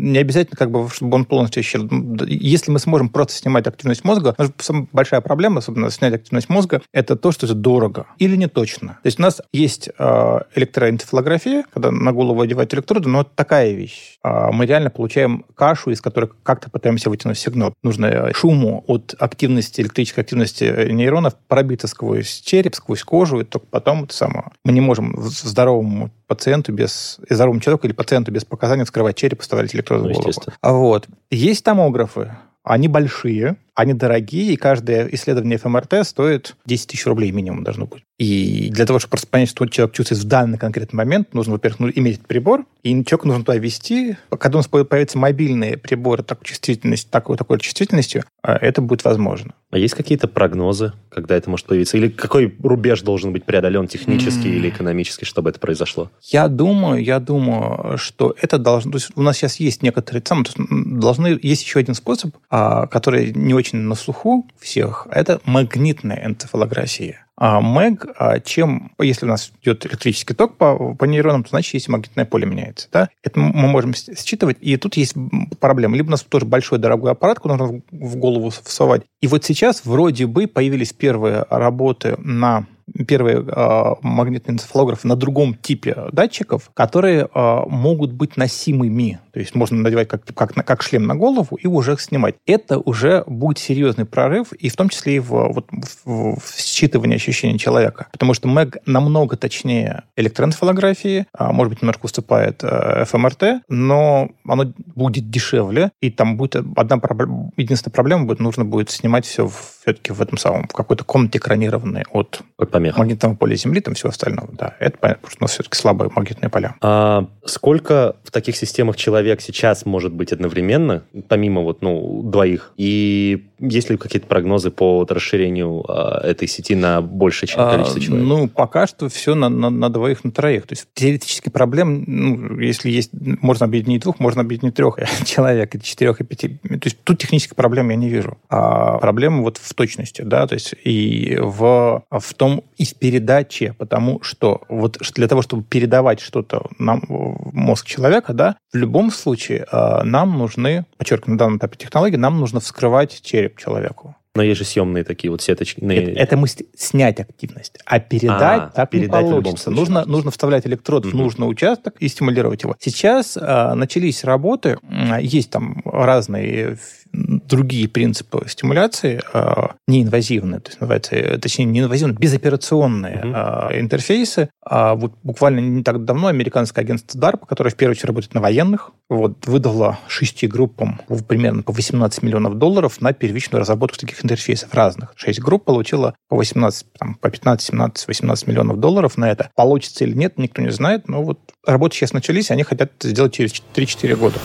не 0.00 0.18
обязательно, 0.18 0.56
как 0.56 0.70
бы, 0.70 0.88
чтобы 0.90 1.14
он 1.14 1.24
полностью 1.24 1.62
исчез. 1.62 1.82
Если 2.26 2.70
мы 2.70 2.78
сможем 2.78 3.08
просто 3.08 3.34
снимать 3.34 3.66
активность 3.66 4.04
мозга, 4.04 4.34
самая 4.58 4.88
большая 4.92 5.20
проблема, 5.20 5.58
особенно 5.58 5.90
снять 5.90 6.14
активность 6.14 6.48
мозга, 6.48 6.82
это 6.92 7.16
то, 7.16 7.32
что 7.32 7.46
это 7.46 7.54
дорого 7.54 8.06
или 8.18 8.36
не 8.36 8.48
точно. 8.48 8.98
То 9.02 9.06
есть 9.06 9.18
у 9.18 9.22
нас 9.22 9.40
есть 9.52 9.90
э, 9.96 10.38
электроэнцефалография, 10.54 11.64
когда 11.72 11.90
на 11.90 12.12
голову 12.12 12.40
одевают 12.40 12.72
электроды, 12.74 13.08
но 13.08 13.22
это 13.22 13.30
такая 13.34 13.72
вещь. 13.72 14.18
Э, 14.24 14.50
мы 14.52 14.66
реально 14.66 14.90
получаем 14.90 15.44
кашу, 15.54 15.90
из 15.90 16.00
которой 16.00 16.30
как-то 16.42 16.70
пытаемся 16.70 17.10
вытянуть 17.10 17.38
сигнал. 17.38 17.74
Нужно 17.82 18.32
шуму 18.34 18.84
от 18.86 19.14
активности, 19.18 19.80
электрической 19.80 20.24
активности 20.24 20.90
нейронов 20.90 21.34
пробиться 21.48 21.86
сквозь 21.86 22.40
череп, 22.40 22.74
сквозь 22.74 23.02
кожу, 23.02 23.40
и 23.40 23.44
только 23.44 23.66
потом 23.66 24.04
это 24.04 24.14
самое. 24.14 24.46
Мы 24.64 24.72
не 24.72 24.80
можем 24.80 25.14
здоровому 25.20 26.10
пациенту 26.30 26.72
без, 26.72 27.18
здоровому 27.28 27.60
человеку 27.60 27.88
или 27.88 27.92
пациенту 27.92 28.30
без 28.30 28.44
показаний 28.44 28.84
вскрывать 28.84 29.16
череп 29.16 29.40
и 29.40 29.42
вставлять 29.42 29.74
электроды 29.74 30.04
ну, 30.04 30.14
в 30.14 30.16
голову. 30.16 30.32
А 30.60 30.72
вот. 30.72 31.08
Есть 31.28 31.64
томографы, 31.64 32.36
они 32.62 32.86
большие, 32.86 33.56
Они 33.74 33.94
дорогие, 33.94 34.52
и 34.52 34.56
каждое 34.56 35.08
исследование 35.12 35.58
ФМРТ 35.58 36.06
стоит 36.06 36.56
10 36.66 36.88
тысяч 36.88 37.06
рублей 37.06 37.30
минимум 37.32 37.64
должно 37.64 37.86
быть. 37.86 38.04
И 38.20 38.68
для 38.70 38.84
того, 38.84 38.98
чтобы 38.98 39.12
просто 39.12 39.28
понять, 39.28 39.48
что 39.48 39.64
человек 39.66 39.94
чувствует 39.94 40.20
в 40.20 40.26
данный 40.26 40.58
конкретный 40.58 40.98
момент, 40.98 41.32
нужно, 41.32 41.54
во-первых, 41.54 41.80
ну, 41.80 41.90
иметь 41.94 42.20
прибор, 42.20 42.66
и 42.82 42.90
человеку 43.04 43.28
нужно 43.28 43.44
туда 43.44 43.56
ввести. 43.56 44.16
Когда 44.28 44.58
у 44.58 44.60
нас 44.60 44.68
появятся 44.68 45.16
мобильные 45.16 45.78
приборы 45.78 46.22
такой 46.22 46.44
чувствительности, 46.44 47.08
такой, 47.10 47.38
такой 47.38 47.58
чувствительностью, 47.60 48.24
а, 48.42 48.56
это 48.56 48.82
будет 48.82 49.04
возможно. 49.04 49.54
А 49.70 49.78
есть 49.78 49.94
какие-то 49.94 50.28
прогнозы, 50.28 50.92
когда 51.08 51.36
это 51.36 51.48
может 51.48 51.66
появиться? 51.66 51.96
Или 51.96 52.08
какой 52.08 52.54
рубеж 52.62 53.00
должен 53.02 53.32
быть 53.32 53.44
преодолен 53.44 53.86
технически 53.86 54.46
mm. 54.46 54.52
или 54.52 54.68
экономически, 54.68 55.24
чтобы 55.24 55.50
это 55.50 55.60
произошло? 55.60 56.10
Я 56.22 56.48
думаю, 56.48 57.02
я 57.02 57.20
думаю, 57.20 57.96
что 57.96 58.34
это 58.40 58.58
должно... 58.58 58.92
То 58.92 58.98
есть 58.98 59.12
у 59.14 59.22
нас 59.22 59.36
сейчас 59.36 59.56
есть 59.60 59.82
некоторые... 59.82 60.22
Там, 60.22 60.44
должны... 60.68 61.38
Есть 61.40 61.62
еще 61.62 61.78
один 61.78 61.94
способ, 61.94 62.34
а, 62.50 62.86
который 62.86 63.32
не 63.32 63.54
очень 63.54 63.59
на 63.72 63.94
слуху 63.94 64.46
всех. 64.58 65.06
Это 65.10 65.40
магнитная 65.44 66.26
энцефалография. 66.26 67.26
А 67.36 67.62
МЭГ, 67.62 68.06
а 68.18 68.38
чем, 68.38 68.92
если 69.00 69.24
у 69.24 69.28
нас 69.30 69.50
идет 69.62 69.86
электрический 69.86 70.34
ток 70.34 70.58
по, 70.58 70.94
по 70.94 71.04
нейронам, 71.06 71.42
то 71.42 71.48
значит, 71.48 71.72
если 71.72 71.90
магнитное 71.90 72.26
поле 72.26 72.44
меняется. 72.46 72.88
Да? 72.92 73.08
Это 73.22 73.40
мы 73.40 73.66
можем 73.66 73.94
считывать. 73.94 74.58
И 74.60 74.76
тут 74.76 74.98
есть 74.98 75.14
проблема. 75.58 75.96
Либо 75.96 76.08
у 76.08 76.10
нас 76.10 76.22
тоже 76.22 76.44
большой 76.44 76.78
дорогой 76.78 77.12
аппарат, 77.12 77.38
куда 77.38 77.56
нужно 77.56 77.80
в 77.90 78.16
голову 78.16 78.50
всовать. 78.50 79.02
И 79.22 79.26
вот 79.26 79.42
сейчас 79.42 79.86
вроде 79.86 80.26
бы 80.26 80.48
появились 80.48 80.92
первые 80.92 81.46
работы 81.48 82.14
на 82.18 82.66
первые 83.06 83.38
э, 83.38 83.94
магнитные 84.02 84.54
энцефалографы 84.54 85.06
на 85.06 85.16
другом 85.16 85.54
типе 85.54 85.96
датчиков, 86.12 86.70
которые 86.74 87.28
э, 87.32 87.60
могут 87.66 88.12
быть 88.12 88.36
носимыми. 88.36 89.20
То 89.32 89.40
есть 89.40 89.54
можно 89.54 89.78
надевать 89.78 90.08
как, 90.08 90.24
как, 90.34 90.54
как 90.54 90.82
шлем 90.82 91.06
на 91.06 91.14
голову 91.14 91.56
и 91.56 91.66
уже 91.66 91.96
снимать. 91.98 92.36
Это 92.46 92.78
уже 92.78 93.24
будет 93.26 93.58
серьезный 93.58 94.04
прорыв, 94.04 94.52
и 94.52 94.68
в 94.68 94.76
том 94.76 94.88
числе 94.88 95.16
и 95.16 95.18
в, 95.18 95.30
вот, 95.30 95.68
в, 96.04 96.38
в 96.38 96.56
считывании 96.56 97.16
ощущений 97.16 97.58
человека. 97.58 98.08
Потому 98.12 98.34
что 98.34 98.48
МЭГ 98.48 98.78
намного 98.86 99.36
точнее 99.36 100.04
электроэнцефалографии, 100.16 101.26
э, 101.38 101.52
может 101.52 101.70
быть, 101.70 101.82
немножко 101.82 102.06
уступает 102.06 102.62
э, 102.62 103.04
ФМРТ, 103.04 103.62
но 103.68 104.30
оно 104.46 104.72
будет 104.94 105.30
дешевле, 105.30 105.92
и 106.00 106.10
там 106.10 106.36
будет 106.36 106.56
одна 106.76 106.98
проблема, 106.98 107.50
единственная 107.56 107.92
проблема 107.92 108.24
будет, 108.24 108.40
нужно 108.40 108.64
будет 108.64 108.90
снимать 108.90 109.26
все 109.26 109.48
все-таки 109.48 110.12
в 110.12 110.20
этом 110.20 110.38
самом, 110.38 110.66
в 110.68 110.72
какой-то 110.72 111.04
комнате 111.04 111.38
экранированной 111.38 112.04
от 112.10 112.42
помех. 112.80 112.98
магнитного 112.98 113.34
поля 113.34 113.54
Земли, 113.54 113.80
там 113.80 113.94
всего 113.94 114.10
остального. 114.10 114.48
Да, 114.52 114.74
это 114.80 114.96
понятно, 114.98 115.22
потому 115.22 115.30
что 115.30 115.42
у 115.42 115.44
нас 115.44 115.52
все-таки 115.52 115.76
слабые 115.76 116.10
магнитные 116.14 116.48
поля. 116.48 116.74
А 116.80 117.26
сколько 117.44 118.16
в 118.24 118.30
таких 118.30 118.56
системах 118.56 118.96
человек 118.96 119.40
сейчас 119.40 119.86
может 119.86 120.12
быть 120.12 120.32
одновременно, 120.32 121.04
помимо 121.28 121.62
вот, 121.62 121.82
ну, 121.82 122.22
двоих? 122.22 122.72
И 122.76 123.50
есть 123.58 123.90
ли 123.90 123.96
какие-то 123.96 124.26
прогнозы 124.26 124.70
по 124.70 125.06
расширению 125.08 125.84
а, 125.88 126.20
этой 126.26 126.48
сети 126.48 126.74
на 126.74 127.00
большее 127.02 127.48
а, 127.56 127.70
количество 127.70 128.00
человек? 128.00 128.26
Ну, 128.26 128.48
пока 128.48 128.86
что 128.86 129.08
все 129.08 129.34
на, 129.34 129.48
на, 129.48 129.70
на 129.70 129.90
двоих, 129.90 130.24
на 130.24 130.32
троих. 130.32 130.66
То 130.66 130.72
есть 130.72 130.86
теоретически 130.94 131.50
проблем, 131.50 132.04
ну, 132.06 132.58
если 132.58 132.90
есть, 132.90 133.10
можно 133.12 133.66
объединить 133.66 134.02
двух, 134.02 134.18
можно 134.18 134.40
объединить 134.40 134.74
трех 134.74 134.98
человек, 135.24 135.74
и 135.74 135.82
четырех, 135.82 136.20
и 136.20 136.24
пяти. 136.24 136.48
То 136.48 136.80
есть 136.84 137.02
тут 137.04 137.18
технических 137.18 137.54
проблем 137.56 137.90
я 137.90 137.96
не 137.96 138.08
вижу. 138.08 138.38
А 138.48 138.98
проблема 138.98 139.42
вот 139.42 139.58
в 139.58 139.74
точности, 139.74 140.22
да, 140.22 140.46
то 140.46 140.54
есть 140.54 140.74
и 140.84 141.36
в, 141.40 142.04
в 142.10 142.34
том, 142.34 142.64
и 142.76 142.84
в 142.84 142.94
передаче, 142.94 143.74
потому 143.78 144.22
что 144.22 144.62
вот 144.68 144.98
для 145.14 145.28
того, 145.28 145.42
чтобы 145.42 145.62
передавать 145.62 146.20
что-то 146.20 146.66
нам 146.78 147.02
в 147.08 147.54
мозг 147.54 147.86
человека, 147.86 148.32
да, 148.32 148.56
в 148.72 148.76
любом 148.76 149.10
случае 149.10 149.66
э, 149.70 150.02
нам 150.04 150.38
нужны, 150.38 150.86
подчеркиваю, 150.96 151.32
на 151.32 151.38
данном 151.38 151.58
этапе 151.58 151.76
технологии, 151.76 152.16
нам 152.16 152.38
нужно 152.38 152.60
вскрывать 152.60 153.20
череп 153.22 153.58
человеку. 153.58 154.16
Но 154.36 154.44
есть 154.44 154.58
же 154.58 154.64
съемные 154.64 155.02
такие 155.02 155.30
вот 155.30 155.42
сеточные. 155.42 156.02
Это, 156.02 156.10
это 156.12 156.36
мы 156.36 156.46
снять 156.76 157.18
активность. 157.18 157.78
А 157.84 157.98
передать 157.98 158.62
а, 158.62 158.70
так 158.72 158.90
передать 158.90 159.24
не 159.24 159.30
получится. 159.30 159.70
Нужно, 159.72 160.04
нужно 160.04 160.30
вставлять 160.30 160.66
электрод 160.68 161.04
угу. 161.04 161.16
в 161.16 161.16
нужный 161.16 161.50
участок 161.50 161.96
и 161.98 162.06
стимулировать 162.06 162.62
его. 162.62 162.76
Сейчас 162.78 163.36
а, 163.36 163.74
начались 163.74 164.22
работы, 164.22 164.78
есть 165.20 165.50
там 165.50 165.82
разные 165.84 166.78
другие 167.12 167.88
принципы 167.88 168.44
стимуляции, 168.48 169.20
а, 169.32 169.74
неинвазивные, 169.88 170.60
то 170.60 170.70
есть 170.70 170.80
называется, 170.80 171.38
точнее, 171.38 171.64
неинвазивные, 171.64 172.16
безоперационные 172.16 173.22
а, 173.24 173.70
интерфейсы. 173.72 174.50
А 174.64 174.94
вот 174.94 175.14
буквально 175.22 175.60
не 175.60 175.82
так 175.82 176.04
давно 176.04 176.28
американское 176.28 176.84
агентство 176.84 177.18
DARPA, 177.18 177.46
которое 177.46 177.70
в 177.70 177.76
первую 177.76 177.92
очередь 177.92 178.06
работает 178.06 178.34
на 178.34 178.40
военных, 178.40 178.92
вот, 179.08 179.46
выдало 179.46 179.98
шести 180.06 180.46
группам 180.46 181.00
примерно 181.26 181.62
по 181.62 181.72
18 181.72 182.22
миллионов 182.22 182.56
долларов 182.56 183.00
на 183.00 183.12
первичную 183.12 183.60
разработку 183.60 183.98
таких 183.98 184.24
интерфейсов 184.24 184.72
разных. 184.72 185.12
Шесть 185.16 185.40
групп 185.40 185.64
получила 185.64 186.14
по 186.28 186.36
18, 186.36 186.86
там, 186.98 187.14
по 187.16 187.30
15, 187.30 187.66
17, 187.68 188.08
18 188.08 188.46
миллионов 188.46 188.78
долларов 188.78 189.16
на 189.16 189.30
это. 189.30 189.50
Получится 189.56 190.04
или 190.04 190.14
нет, 190.14 190.38
никто 190.38 190.62
не 190.62 190.70
знает, 190.70 191.08
но 191.08 191.22
вот 191.22 191.40
работы 191.66 191.96
сейчас 191.96 192.12
начались, 192.12 192.50
они 192.50 192.62
хотят 192.62 192.92
сделать 193.02 193.34
через 193.34 193.52
3-4 193.74 194.16
года. 194.16 194.38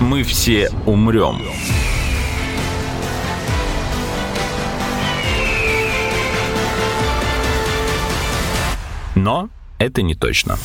Мы 0.00 0.22
все 0.24 0.70
умрем. 0.84 1.40
Но 9.14 9.48
это 9.78 10.02
не 10.02 10.14
точно. 10.14 10.56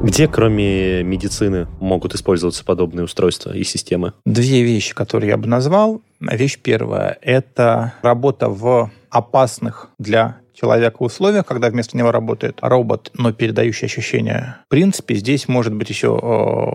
Где, 0.00 0.28
кроме 0.28 1.02
медицины, 1.02 1.66
могут 1.80 2.14
использоваться 2.14 2.64
подобные 2.64 3.04
устройства 3.04 3.52
и 3.52 3.64
системы? 3.64 4.12
Две 4.24 4.62
вещи, 4.62 4.94
которые 4.94 5.30
я 5.30 5.36
бы 5.36 5.48
назвал. 5.48 6.02
Вещь 6.20 6.58
первая– 6.58 7.18
это 7.22 7.94
работа 8.02 8.48
в 8.48 8.92
опасных 9.10 9.88
для 9.98 10.38
человека 10.54 11.02
условиях, 11.02 11.46
когда 11.46 11.68
вместо 11.68 11.96
него 11.96 12.12
работает 12.12 12.58
робот, 12.62 13.10
но 13.14 13.32
передающий 13.32 13.86
ощущения. 13.86 14.58
В 14.66 14.68
принципе, 14.70 15.14
здесь 15.16 15.48
может 15.48 15.74
быть 15.74 15.90
еще 15.90 16.18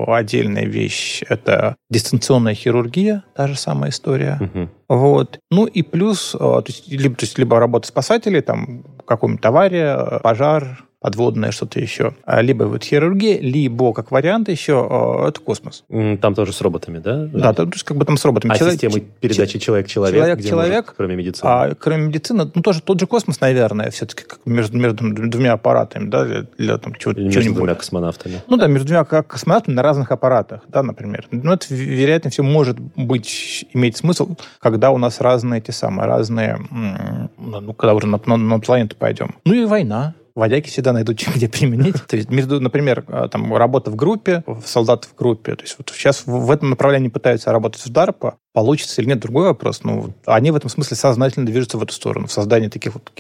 отдельная 0.08 0.66
вещь. 0.66 1.24
Это 1.28 1.76
дистанционная 1.90 2.54
хирургия, 2.54 3.24
та 3.36 3.48
же 3.48 3.58
самая 3.58 3.92
история. 3.92 4.38
Угу. 4.42 4.70
Вот. 4.90 5.40
Ну 5.50 5.66
и 5.66 5.82
плюс, 5.82 6.32
то 6.32 6.64
есть, 6.68 6.88
либо, 6.90 7.16
то 7.16 7.26
есть, 7.26 7.38
либо 7.38 7.60
работа 7.60 7.88
спасателей, 7.88 8.42
там, 8.42 8.84
какой-нибудь 9.08 9.46
авария, 9.46 10.20
пожар, 10.22 10.86
подводное 11.00 11.52
что-то 11.52 11.80
еще. 11.80 12.14
А 12.26 12.42
либо 12.42 12.66
вот 12.66 12.84
хирургия, 12.84 13.40
либо, 13.40 13.94
как 13.94 14.12
вариант 14.12 14.50
еще, 14.50 14.88
а, 14.90 15.30
это 15.30 15.40
космос. 15.40 15.84
Там 16.22 16.36
тоже 16.36 16.54
с 16.54 16.62
роботами, 16.62 17.00
да? 17.00 17.26
Да, 17.26 17.56
есть 17.72 17.84
как 17.84 17.98
бы 17.98 18.06
там 18.06 18.18
с 18.18 18.26
роботами. 18.26 18.54
А 18.54 18.58
человек, 18.58 18.82
системы 18.82 19.06
передачи 19.20 19.60
человек-человек? 19.60 20.16
Человек-человек. 20.16 20.94
Кроме 20.96 21.16
медицины? 21.16 21.50
А 21.50 21.76
кроме 21.76 22.08
медицины, 22.08 22.52
ну 22.54 22.62
тоже 22.62 22.82
тот 22.82 23.00
же 23.00 23.08
космос, 23.08 23.40
наверное, 23.40 23.92
все-таки 23.92 24.24
как 24.24 24.40
между, 24.46 24.78
между 24.78 25.30
двумя 25.30 25.54
аппаратами, 25.54 26.10
да, 26.10 26.26
для, 26.26 26.46
для 26.58 26.78
там. 26.78 26.94
Или 26.94 27.36
между 27.36 27.54
двумя 27.54 27.76
космонавтами. 27.76 28.42
Ну 28.48 28.58
да, 28.58 28.68
между 28.68 28.88
двумя 28.88 29.06
космонавтами 29.06 29.76
на 29.76 29.84
разных 29.84 30.12
аппаратах, 30.12 30.62
да, 30.68 30.84
например. 30.84 31.28
Ну 31.32 31.54
это, 31.54 31.74
вероятно, 31.74 32.30
все 32.30 32.44
может 32.44 32.80
быть, 32.80 33.66
иметь 33.74 33.98
смысл, 33.98 34.36
когда 34.60 34.92
у 34.92 34.98
нас 34.98 35.22
разные 35.22 35.60
эти 35.60 35.72
самые, 35.72 36.08
разные, 36.08 36.60
ну, 37.38 37.74
когда 37.74 37.94
уже 37.94 38.08
на, 38.08 38.20
на, 38.26 38.38
на 38.38 38.60
планету 38.60 38.96
пойдем. 38.98 39.36
Ну 39.46 39.54
и 39.54 39.66
война 39.66 40.14
водяки 40.40 40.70
всегда 40.70 40.94
найдут, 40.94 41.22
где 41.36 41.48
применить. 41.48 42.04
То 42.08 42.16
есть, 42.16 42.30
между, 42.30 42.60
например, 42.60 43.06
а, 43.08 43.28
там, 43.28 43.56
работа 43.56 43.92
в 43.92 43.96
группе, 43.96 44.44
солдат 44.66 45.06
в 45.06 45.16
группе. 45.16 45.56
То 45.56 45.64
есть, 45.64 45.76
вот 45.78 45.92
сейчас 45.94 46.24
в 46.26 46.50
этом 46.50 46.72
направлении 46.72 47.10
пытаются 47.10 47.52
работать 47.52 47.82
в 47.82 47.92
DARPA. 47.92 48.36
Получится 48.54 49.02
или 49.02 49.10
нет, 49.10 49.20
другой 49.20 49.46
вопрос. 49.46 49.84
Но 49.84 50.12
они 50.26 50.52
в 50.52 50.56
этом 50.56 50.70
смысле 50.70 50.98
сознательно 50.98 51.46
движутся 51.46 51.78
в 51.78 51.84
эту 51.84 51.94
сторону, 51.94 52.28
в 52.28 52.32
создании 52.32 52.68
таких 52.68 52.94
вот 52.94 53.12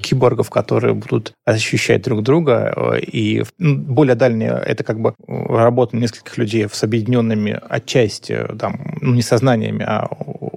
киборгов, 0.00 0.50
которые 0.50 0.94
будут 0.94 1.32
ощущать 1.44 2.02
друг 2.02 2.22
друга. 2.22 2.72
Э, 2.76 3.00
и 3.00 3.44
более 3.58 4.14
дальние 4.14 4.62
это 4.64 4.84
как 4.84 5.00
бы 5.00 5.14
работа 5.26 5.96
нескольких 5.96 6.38
людей 6.38 6.66
с 6.70 6.82
объединенными 6.84 7.60
отчасти, 7.68 8.46
там, 8.58 8.98
ну, 9.00 9.14
не 9.14 9.22
сознаниями, 9.22 9.84
а 9.86 10.06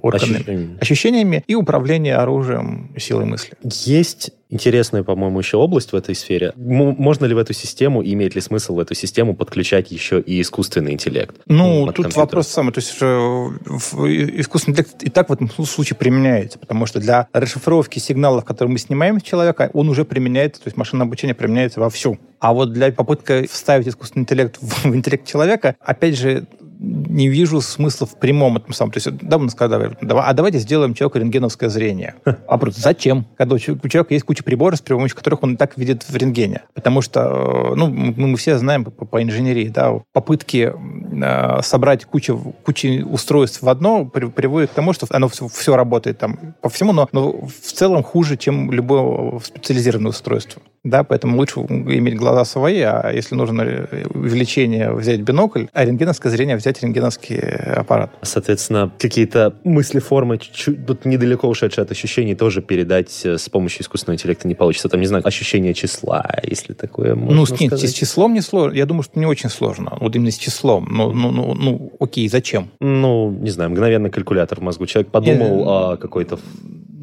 органами, 0.02 0.36
ощущениями. 0.36 0.78
ощущениями 0.80 1.44
и 1.46 1.54
управление 1.54 2.16
оружием 2.16 2.90
силой 2.98 3.24
мысли. 3.24 3.54
Есть 3.62 4.30
интересная, 4.50 5.02
по-моему, 5.02 5.38
еще 5.38 5.56
область 5.56 5.92
в 5.92 5.96
этой 5.96 6.14
сфере. 6.14 6.52
Можно 6.56 7.24
ли 7.24 7.34
в 7.34 7.38
эту 7.38 7.54
систему, 7.54 8.02
имеет 8.04 8.34
ли 8.34 8.40
смысл 8.40 8.74
в 8.74 8.78
эту 8.80 8.94
систему 8.94 9.34
подключать 9.34 9.90
еще 9.90 10.20
и 10.20 10.40
искусственный 10.40 10.92
интеллект? 10.92 11.36
Ну, 11.46 11.86
тут 11.86 11.96
компьютера? 11.96 12.20
вопрос 12.20 12.48
самый. 12.48 12.72
То 12.72 12.80
есть 12.80 12.96
э, 13.00 14.21
искусственный 14.24 14.72
интеллект 14.72 15.02
и 15.02 15.10
так 15.10 15.28
в 15.28 15.32
этом 15.32 15.50
случае 15.50 15.96
применяется, 15.96 16.58
потому 16.58 16.86
что 16.86 17.00
для 17.00 17.28
расшифровки 17.32 17.98
сигналов, 17.98 18.44
которые 18.44 18.72
мы 18.72 18.78
снимаем 18.78 19.20
с 19.20 19.22
человека, 19.22 19.70
он 19.72 19.88
уже 19.88 20.04
применяется, 20.04 20.62
то 20.62 20.68
есть 20.68 20.76
машинное 20.76 21.06
обучение 21.06 21.34
применяется 21.34 21.80
вовсю. 21.80 22.18
А 22.38 22.52
вот 22.52 22.72
для 22.72 22.92
попытки 22.92 23.46
вставить 23.46 23.88
искусственный 23.88 24.22
интеллект 24.22 24.58
в 24.60 24.86
интеллект 24.94 25.26
человека, 25.26 25.76
опять 25.80 26.18
же, 26.18 26.46
не 26.82 27.28
вижу 27.28 27.60
смысла 27.60 28.06
в 28.06 28.18
прямом 28.18 28.56
этом 28.56 28.72
самом. 28.72 28.90
То 28.92 28.98
есть, 28.98 29.16
да, 29.18 29.38
мы 29.38 29.50
сказали, 29.50 29.96
а 30.00 30.32
давайте 30.32 30.58
сделаем 30.58 30.94
человеку 30.94 31.18
рентгеновское 31.18 31.68
зрение. 31.68 32.14
А 32.48 32.58
просто 32.58 32.80
зачем? 32.80 33.26
Когда 33.36 33.54
у 33.54 33.58
человека 33.58 34.12
есть 34.12 34.26
куча 34.26 34.42
приборов, 34.42 34.78
с 34.78 34.82
помощью 34.82 35.16
которых 35.16 35.42
он 35.42 35.54
и 35.54 35.56
так 35.56 35.78
видит 35.78 36.02
в 36.02 36.14
рентгене. 36.14 36.62
Потому 36.74 37.00
что, 37.00 37.72
э, 37.72 37.74
ну, 37.76 37.86
мы 37.88 38.36
все 38.36 38.58
знаем 38.58 38.84
по, 38.84 38.90
по 38.90 39.22
инженерии, 39.22 39.68
да, 39.68 40.00
попытки 40.12 40.72
э, 40.72 41.62
собрать 41.62 42.04
кучу, 42.04 42.36
кучу 42.64 43.06
устройств 43.06 43.62
в 43.62 43.68
одно 43.68 44.04
приводит 44.04 44.70
к 44.70 44.74
тому, 44.74 44.92
что 44.92 45.06
оно 45.10 45.28
все, 45.28 45.48
все 45.48 45.76
работает 45.76 46.18
там 46.18 46.54
по 46.60 46.68
всему, 46.68 46.92
но, 46.92 47.08
но 47.12 47.32
в 47.32 47.72
целом 47.72 48.02
хуже, 48.02 48.36
чем 48.36 48.70
любое 48.72 49.38
специализированное 49.40 50.10
устройство. 50.10 50.60
Да, 50.84 51.04
поэтому 51.04 51.36
лучше 51.36 51.60
иметь 51.60 52.16
глаза 52.16 52.44
свои, 52.44 52.80
а 52.80 53.10
если 53.12 53.36
нужно 53.36 53.88
увеличение, 54.14 54.92
взять 54.92 55.20
бинокль, 55.20 55.66
а 55.72 55.84
рентгеновское 55.84 56.32
зрение 56.32 56.56
взять 56.56 56.82
рентгеновский 56.82 57.38
аппарат. 57.38 58.10
Соответственно, 58.22 58.92
какие-то 58.98 59.54
мысли, 59.62 60.00
формы, 60.00 60.38
чуть-чуть 60.38 60.84
тут 60.86 61.04
недалеко 61.04 61.48
ушедшие 61.48 61.84
от 61.84 61.90
ощущений 61.92 62.34
тоже 62.34 62.62
передать 62.62 63.24
э, 63.24 63.38
с 63.38 63.48
помощью 63.48 63.82
искусственного 63.82 64.16
интеллекта 64.16 64.48
не 64.48 64.54
получится. 64.54 64.88
Там, 64.88 65.00
не 65.00 65.06
знаю, 65.06 65.26
ощущение 65.26 65.72
числа, 65.74 66.24
если 66.42 66.72
такое 66.72 67.14
можно 67.14 67.36
Ну, 67.36 67.46
с, 67.46 67.60
нет, 67.60 67.72
с 67.72 67.92
числом 67.92 68.34
не 68.34 68.40
сложно. 68.40 68.76
Я 68.76 68.86
думаю, 68.86 69.04
что 69.04 69.18
не 69.18 69.26
очень 69.26 69.50
сложно. 69.50 69.96
Вот 70.00 70.16
именно 70.16 70.32
с 70.32 70.38
числом. 70.38 70.88
Ну, 70.90 71.12
ну, 71.12 71.30
ну, 71.30 71.54
ну 71.54 71.92
окей, 72.00 72.28
зачем? 72.28 72.70
Ну, 72.80 73.30
не 73.30 73.50
знаю, 73.50 73.70
мгновенно 73.70 74.10
калькулятор 74.10 74.58
в 74.58 74.62
мозгу. 74.62 74.86
Человек 74.86 75.12
подумал 75.12 75.60
я... 75.60 75.92
о 75.92 75.96
какой-то 75.96 76.38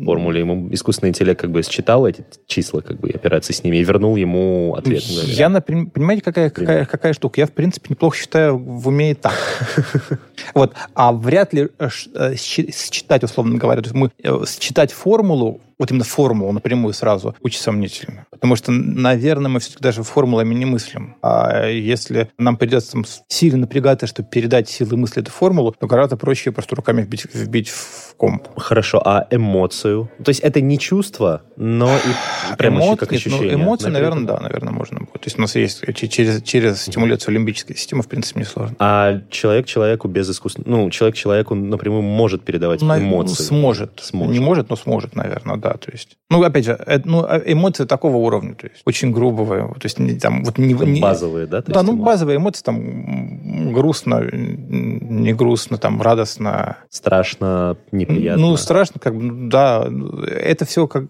формуле, 0.06 0.42
ему 0.42 0.70
искусственный 0.72 1.10
интеллект 1.10 1.40
как 1.40 1.52
бы 1.52 1.62
считал 1.64 2.08
эти 2.08 2.24
числа, 2.48 2.82
как 2.82 3.00
бы 3.00 3.10
операции 3.10 3.54
с 3.54 3.64
ними, 3.64 3.78
и 3.78 3.84
вернул 3.84 4.16
ему 4.16 4.76
ответ. 4.76 5.04
Я, 5.04 5.50
например, 5.50 5.88
понимаете, 5.88 6.24
какая, 6.24 6.50
какая, 6.50 6.86
какая 6.86 7.14
штука? 7.14 7.42
Я, 7.42 7.48
в 7.48 7.52
принципе, 7.52 7.88
неплохо 7.90 8.18
считаю 8.18 8.58
в 8.58 8.88
уме 8.88 9.12
и 9.12 9.14
так. 9.16 9.34
Вот. 10.56 10.74
А 10.94 11.12
вряд 11.12 11.54
ли 11.54 11.70
э, 11.78 11.90
э, 12.16 12.36
считать, 12.36 13.24
условно 13.24 13.58
говоря, 13.58 13.82
то 13.82 13.88
есть 13.88 13.96
мы 13.96 14.10
э, 14.24 14.46
считать 14.48 14.92
формулу 14.92 15.62
вот 15.80 15.92
именно 15.92 16.04
формулу 16.04 16.52
напрямую 16.52 16.94
сразу, 16.94 17.36
очень 17.42 17.62
сомнительно. 17.62 18.26
Потому 18.30 18.56
что, 18.58 18.72
наверное, 18.72 19.50
мы 19.50 19.60
все-таки 19.62 19.82
даже 19.82 20.04
формулами 20.04 20.54
не 20.54 20.66
мыслим. 20.66 21.16
А 21.22 21.68
если 21.68 22.30
нам 22.38 22.58
придется 22.58 22.92
там, 22.92 23.06
сильно 23.28 23.60
напрягаться, 23.60 24.06
чтобы 24.06 24.30
передать 24.30 24.70
силы 24.70 24.98
мысли 24.98 25.22
эту 25.22 25.32
формулу, 25.32 25.74
то 25.80 25.88
гораздо 25.88 26.18
проще 26.18 26.52
просто 26.52 26.76
руками 26.76 27.02
вбить, 27.02 27.26
вбить 27.34 27.70
в 27.70 28.16
комп. 28.18 28.48
Хорошо, 28.58 29.02
а 29.04 29.26
эмоцию? 29.32 30.12
То 30.24 30.30
есть 30.30 30.42
это 30.42 30.60
не 30.60 30.78
чувство, 30.78 31.44
но 31.56 31.96
и 31.96 32.56
прям 32.58 32.76
Эмо... 32.78 32.98
как 32.98 33.14
ощущение? 33.14 33.58
Ну, 33.58 33.64
эмоции, 33.64 33.90
наверное, 33.90 34.26
да, 34.26 34.40
наверное, 34.40 34.74
можно 34.74 35.00
будет. 35.00 35.14
То 35.14 35.26
есть 35.26 35.38
у 35.38 35.42
нас 35.42 35.56
есть 35.56 35.82
через, 35.96 36.44
через 36.44 36.82
стимуляцию 36.82 37.36
лимбической 37.36 37.76
системы, 37.76 38.04
в 38.04 38.08
принципе, 38.08 38.42
не 38.42 38.46
сложно. 38.46 38.76
А 38.80 39.22
человек 39.30 39.66
человеку 39.66 40.10
без 40.10 40.30
искусства... 40.30 40.64
Ну, 40.66 40.90
человек 40.90 41.16
человеку 41.16 41.56
напрямую 41.56 42.02
может 42.02 42.44
передавать 42.44 42.84
эмоции? 42.84 43.44
Сможет. 43.44 44.00
сможет. 44.02 44.34
Не 44.34 44.40
может, 44.40 44.70
но 44.70 44.76
сможет, 44.76 45.16
наверное, 45.16 45.56
да 45.56 45.69
да, 45.70 45.78
то 45.78 45.92
есть. 45.92 46.18
Ну, 46.30 46.44
опять 46.44 46.66
же, 46.66 46.80
э, 46.86 47.00
ну, 47.06 47.24
а 47.24 47.42
эмоции 47.46 47.86
такого 47.86 48.18
уровня, 48.18 48.56
то 48.56 48.68
есть 48.68 48.82
очень 48.86 49.12
грубого, 49.12 49.74
то 49.74 49.86
есть 49.86 50.00
не, 50.00 50.20
там 50.20 50.44
вот 50.44 50.58
не, 50.58 50.74
не 50.74 51.02
базовые, 51.02 51.46
да? 51.46 51.62
да, 51.62 51.84
ну 51.84 51.94
эмоции? 51.94 52.06
базовые 52.06 52.38
эмоции 52.38 52.64
там 52.64 53.72
грустно, 53.74 54.28
не 54.32 55.34
грустно, 55.34 55.78
там 55.78 56.02
радостно, 56.02 56.78
страшно, 56.90 57.78
неприятно. 57.92 58.48
Ну 58.48 58.58
страшно, 58.58 59.00
как 59.00 59.16
бы, 59.16 59.50
да, 59.50 59.88
это 60.28 60.66
все 60.66 60.88
как 60.88 61.06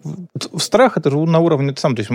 страх, 0.56 0.96
это 0.96 1.10
же 1.10 1.18
на 1.18 1.38
уровне 1.38 1.74
сам, 1.76 1.96
то 1.96 2.00
есть 2.00 2.10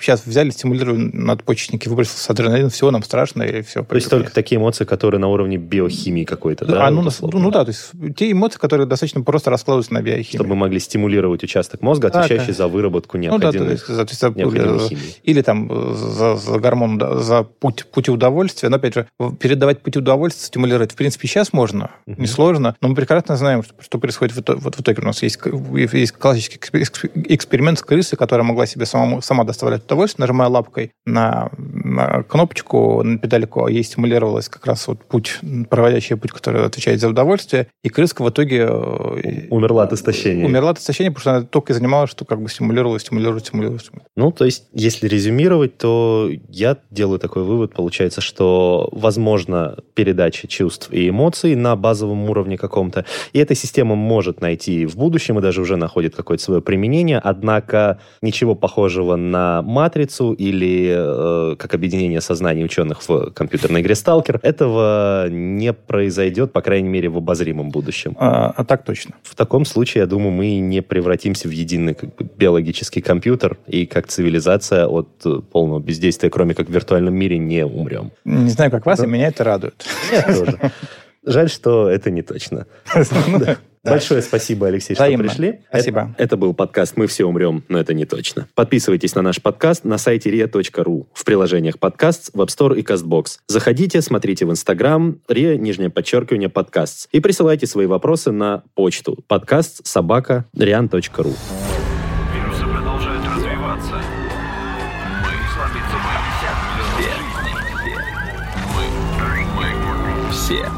сейчас 0.00 0.26
взяли, 0.26 0.50
стимулировали 0.50 1.10
надпочечники, 1.12 1.88
выбросился 1.88 2.32
адреналин, 2.32 2.70
все, 2.70 2.90
нам 2.90 3.02
страшно 3.02 3.42
и 3.42 3.62
все. 3.62 3.82
То 3.82 3.94
есть 3.94 4.10
только 4.10 4.32
такие 4.32 4.58
эмоции, 4.60 4.84
которые 4.84 5.20
на 5.20 5.28
уровне 5.28 5.56
биохимии 5.56 6.24
какой-то, 6.24 6.66
да? 6.66 6.86
А, 6.86 6.90
ну, 6.90 7.08
ну 7.20 7.50
да, 7.50 7.64
то 7.64 7.70
есть 7.70 7.92
те 8.16 8.30
эмоции, 8.30 8.58
которые 8.58 8.86
достаточно 8.86 9.22
просто 9.22 9.50
раскладываются 9.50 9.94
на 9.94 10.02
биохимию. 10.02 10.44
Чтобы 10.44 10.54
могли 10.54 10.80
стимулировать 10.80 11.42
участок 11.42 11.77
участок 11.78 11.82
мозга, 11.82 12.08
отвечающий 12.08 12.48
да, 12.48 12.52
за 12.52 12.68
выработку 12.68 13.18
необходимых, 13.18 13.54
ну, 13.54 13.94
да, 13.96 14.04
то 14.04 14.04
есть, 14.04 14.20
за, 14.20 14.28
необходимой 14.30 14.78
химии. 14.80 15.14
Или 15.22 15.42
там 15.42 15.94
за, 15.94 16.36
за 16.36 16.58
гормон, 16.58 17.00
за 17.22 17.42
путь, 17.42 17.86
пути 17.86 18.10
удовольствия. 18.10 18.68
Но, 18.68 18.76
опять 18.76 18.94
же, 18.94 19.06
передавать 19.38 19.82
пути 19.82 19.98
удовольствия, 19.98 20.46
стимулировать, 20.46 20.92
в 20.92 20.96
принципе, 20.96 21.28
сейчас 21.28 21.52
можно, 21.52 21.90
угу. 22.06 22.20
несложно, 22.20 22.76
но 22.80 22.88
мы 22.88 22.94
прекрасно 22.94 23.36
знаем, 23.36 23.62
что, 23.62 23.74
что 23.80 23.98
происходит 23.98 24.36
в, 24.36 24.60
вот 24.60 24.76
в 24.76 24.80
итоге. 24.80 25.02
У 25.02 25.06
нас 25.06 25.22
есть, 25.22 25.38
есть 25.92 26.12
классический 26.12 26.58
эксперимент 27.28 27.78
с 27.78 27.82
крысой, 27.82 28.18
которая 28.18 28.44
могла 28.44 28.66
себе 28.66 28.86
самому, 28.86 29.22
сама 29.22 29.44
доставлять 29.44 29.84
удовольствие, 29.84 30.24
нажимая 30.24 30.48
лапкой 30.48 30.92
на, 31.06 31.50
на 31.56 32.22
кнопочку, 32.22 33.02
на 33.02 33.18
педальку, 33.18 33.68
ей 33.68 33.82
стимулировалась 33.82 34.48
как 34.48 34.66
раз 34.66 34.86
вот 34.88 35.04
путь, 35.04 35.38
проводящий 35.70 36.16
путь, 36.16 36.32
который 36.32 36.64
отвечает 36.64 37.00
за 37.00 37.08
удовольствие, 37.08 37.68
и 37.82 37.88
крыска 37.88 38.22
в 38.22 38.30
итоге... 38.30 38.66
Э, 38.68 39.46
умерла 39.50 39.84
от 39.84 39.92
истощения. 39.92 40.44
Умерла 40.44 40.70
от 40.70 40.78
истощения, 40.78 41.10
потому 41.10 41.20
что 41.20 41.30
она 41.30 41.42
только 41.42 41.67
и 41.70 41.72
занималась, 41.72 42.10
что 42.10 42.24
как 42.24 42.40
бы 42.40 42.48
стимулировала, 42.48 42.98
стимулировала, 42.98 43.40
стимулировала. 43.40 43.80
Ну, 44.16 44.32
то 44.32 44.44
есть, 44.44 44.68
если 44.72 45.08
резюмировать, 45.08 45.78
то 45.78 46.30
я 46.48 46.78
делаю 46.90 47.18
такой 47.18 47.44
вывод, 47.44 47.74
получается, 47.74 48.20
что 48.20 48.88
возможно 48.92 49.78
передача 49.94 50.46
чувств 50.46 50.88
и 50.92 51.08
эмоций 51.08 51.54
на 51.54 51.76
базовом 51.76 52.28
уровне 52.30 52.56
каком-то, 52.56 53.04
и 53.32 53.38
эта 53.38 53.54
система 53.54 53.94
может 53.94 54.40
найти 54.40 54.86
в 54.86 54.96
будущем 54.96 55.38
и 55.38 55.42
даже 55.42 55.60
уже 55.60 55.76
находит 55.76 56.14
какое-то 56.14 56.42
свое 56.42 56.60
применение, 56.60 57.18
однако 57.18 58.00
ничего 58.22 58.54
похожего 58.54 59.16
на 59.16 59.62
матрицу 59.62 60.32
или 60.32 61.52
э, 61.52 61.56
как 61.56 61.74
объединение 61.74 62.20
сознаний 62.20 62.64
ученых 62.64 63.08
в 63.08 63.30
компьютерной 63.30 63.80
игре 63.80 63.94
Сталкер, 63.94 64.40
этого 64.42 65.28
не 65.28 65.72
произойдет, 65.72 66.52
по 66.52 66.60
крайней 66.60 66.88
мере, 66.88 67.08
в 67.08 67.16
обозримом 67.16 67.70
будущем. 67.70 68.16
А, 68.18 68.52
а 68.56 68.64
так 68.64 68.84
точно. 68.84 69.14
В 69.22 69.34
таком 69.34 69.64
случае, 69.64 70.02
я 70.02 70.06
думаю, 70.06 70.30
мы 70.30 70.58
не 70.58 70.82
превратимся 70.82 71.48
в 71.48 71.52
единый 71.58 71.94
как 71.94 72.14
бы, 72.14 72.28
биологический 72.36 73.00
компьютер 73.00 73.58
и 73.66 73.86
как 73.86 74.06
цивилизация 74.06 74.86
от 74.86 75.08
э, 75.24 75.40
полного 75.50 75.80
бездействия, 75.80 76.30
кроме 76.30 76.54
как 76.54 76.68
в 76.68 76.72
виртуальном 76.72 77.14
мире, 77.14 77.38
не 77.38 77.64
умрем. 77.64 78.12
Не 78.24 78.50
знаю, 78.50 78.70
как 78.70 78.86
вас, 78.86 78.98
Но... 78.98 79.04
и 79.04 79.08
меня 79.08 79.28
это 79.28 79.44
радует. 79.44 79.84
Меня 80.10 80.22
тоже. 80.22 80.58
Жаль, 81.24 81.50
что 81.50 81.88
это 81.88 82.10
не 82.10 82.22
точно. 82.22 82.66
Большое 83.84 84.22
спасибо, 84.22 84.66
Алексей, 84.66 84.94
что 84.94 85.04
пришли. 85.04 85.60
Спасибо. 85.68 86.14
Это, 86.18 86.36
был 86.36 86.54
подкаст 86.54 86.96
«Мы 86.96 87.06
все 87.06 87.24
умрем, 87.24 87.64
но 87.68 87.78
это 87.78 87.94
не 87.94 88.04
точно». 88.04 88.48
Подписывайтесь 88.54 89.14
на 89.14 89.22
наш 89.22 89.40
подкаст 89.40 89.84
на 89.84 89.98
сайте 89.98 90.30
ria.ru, 90.30 91.06
в 91.12 91.24
приложениях 91.24 91.78
подкаст, 91.78 92.30
в 92.34 92.40
App 92.40 92.48
Store 92.48 92.78
и 92.78 92.82
CastBox. 92.82 93.38
Заходите, 93.46 94.02
смотрите 94.02 94.46
в 94.46 94.50
Instagram, 94.50 95.20
ria, 95.28 95.56
нижнее 95.56 95.90
подчеркивание, 95.90 96.48
подкаст. 96.48 97.08
И 97.12 97.20
присылайте 97.20 97.66
свои 97.66 97.86
вопросы 97.86 98.30
на 98.30 98.62
почту 98.74 99.18
подкаст 99.26 99.86
собака 99.86 100.44
rian.ru. 100.56 101.34
Вирусы 102.34 102.64
продолжают 102.64 103.24
развиваться. 103.24 104.02
Мы 110.30 110.32
все, 110.32 110.64
все, 110.64 110.77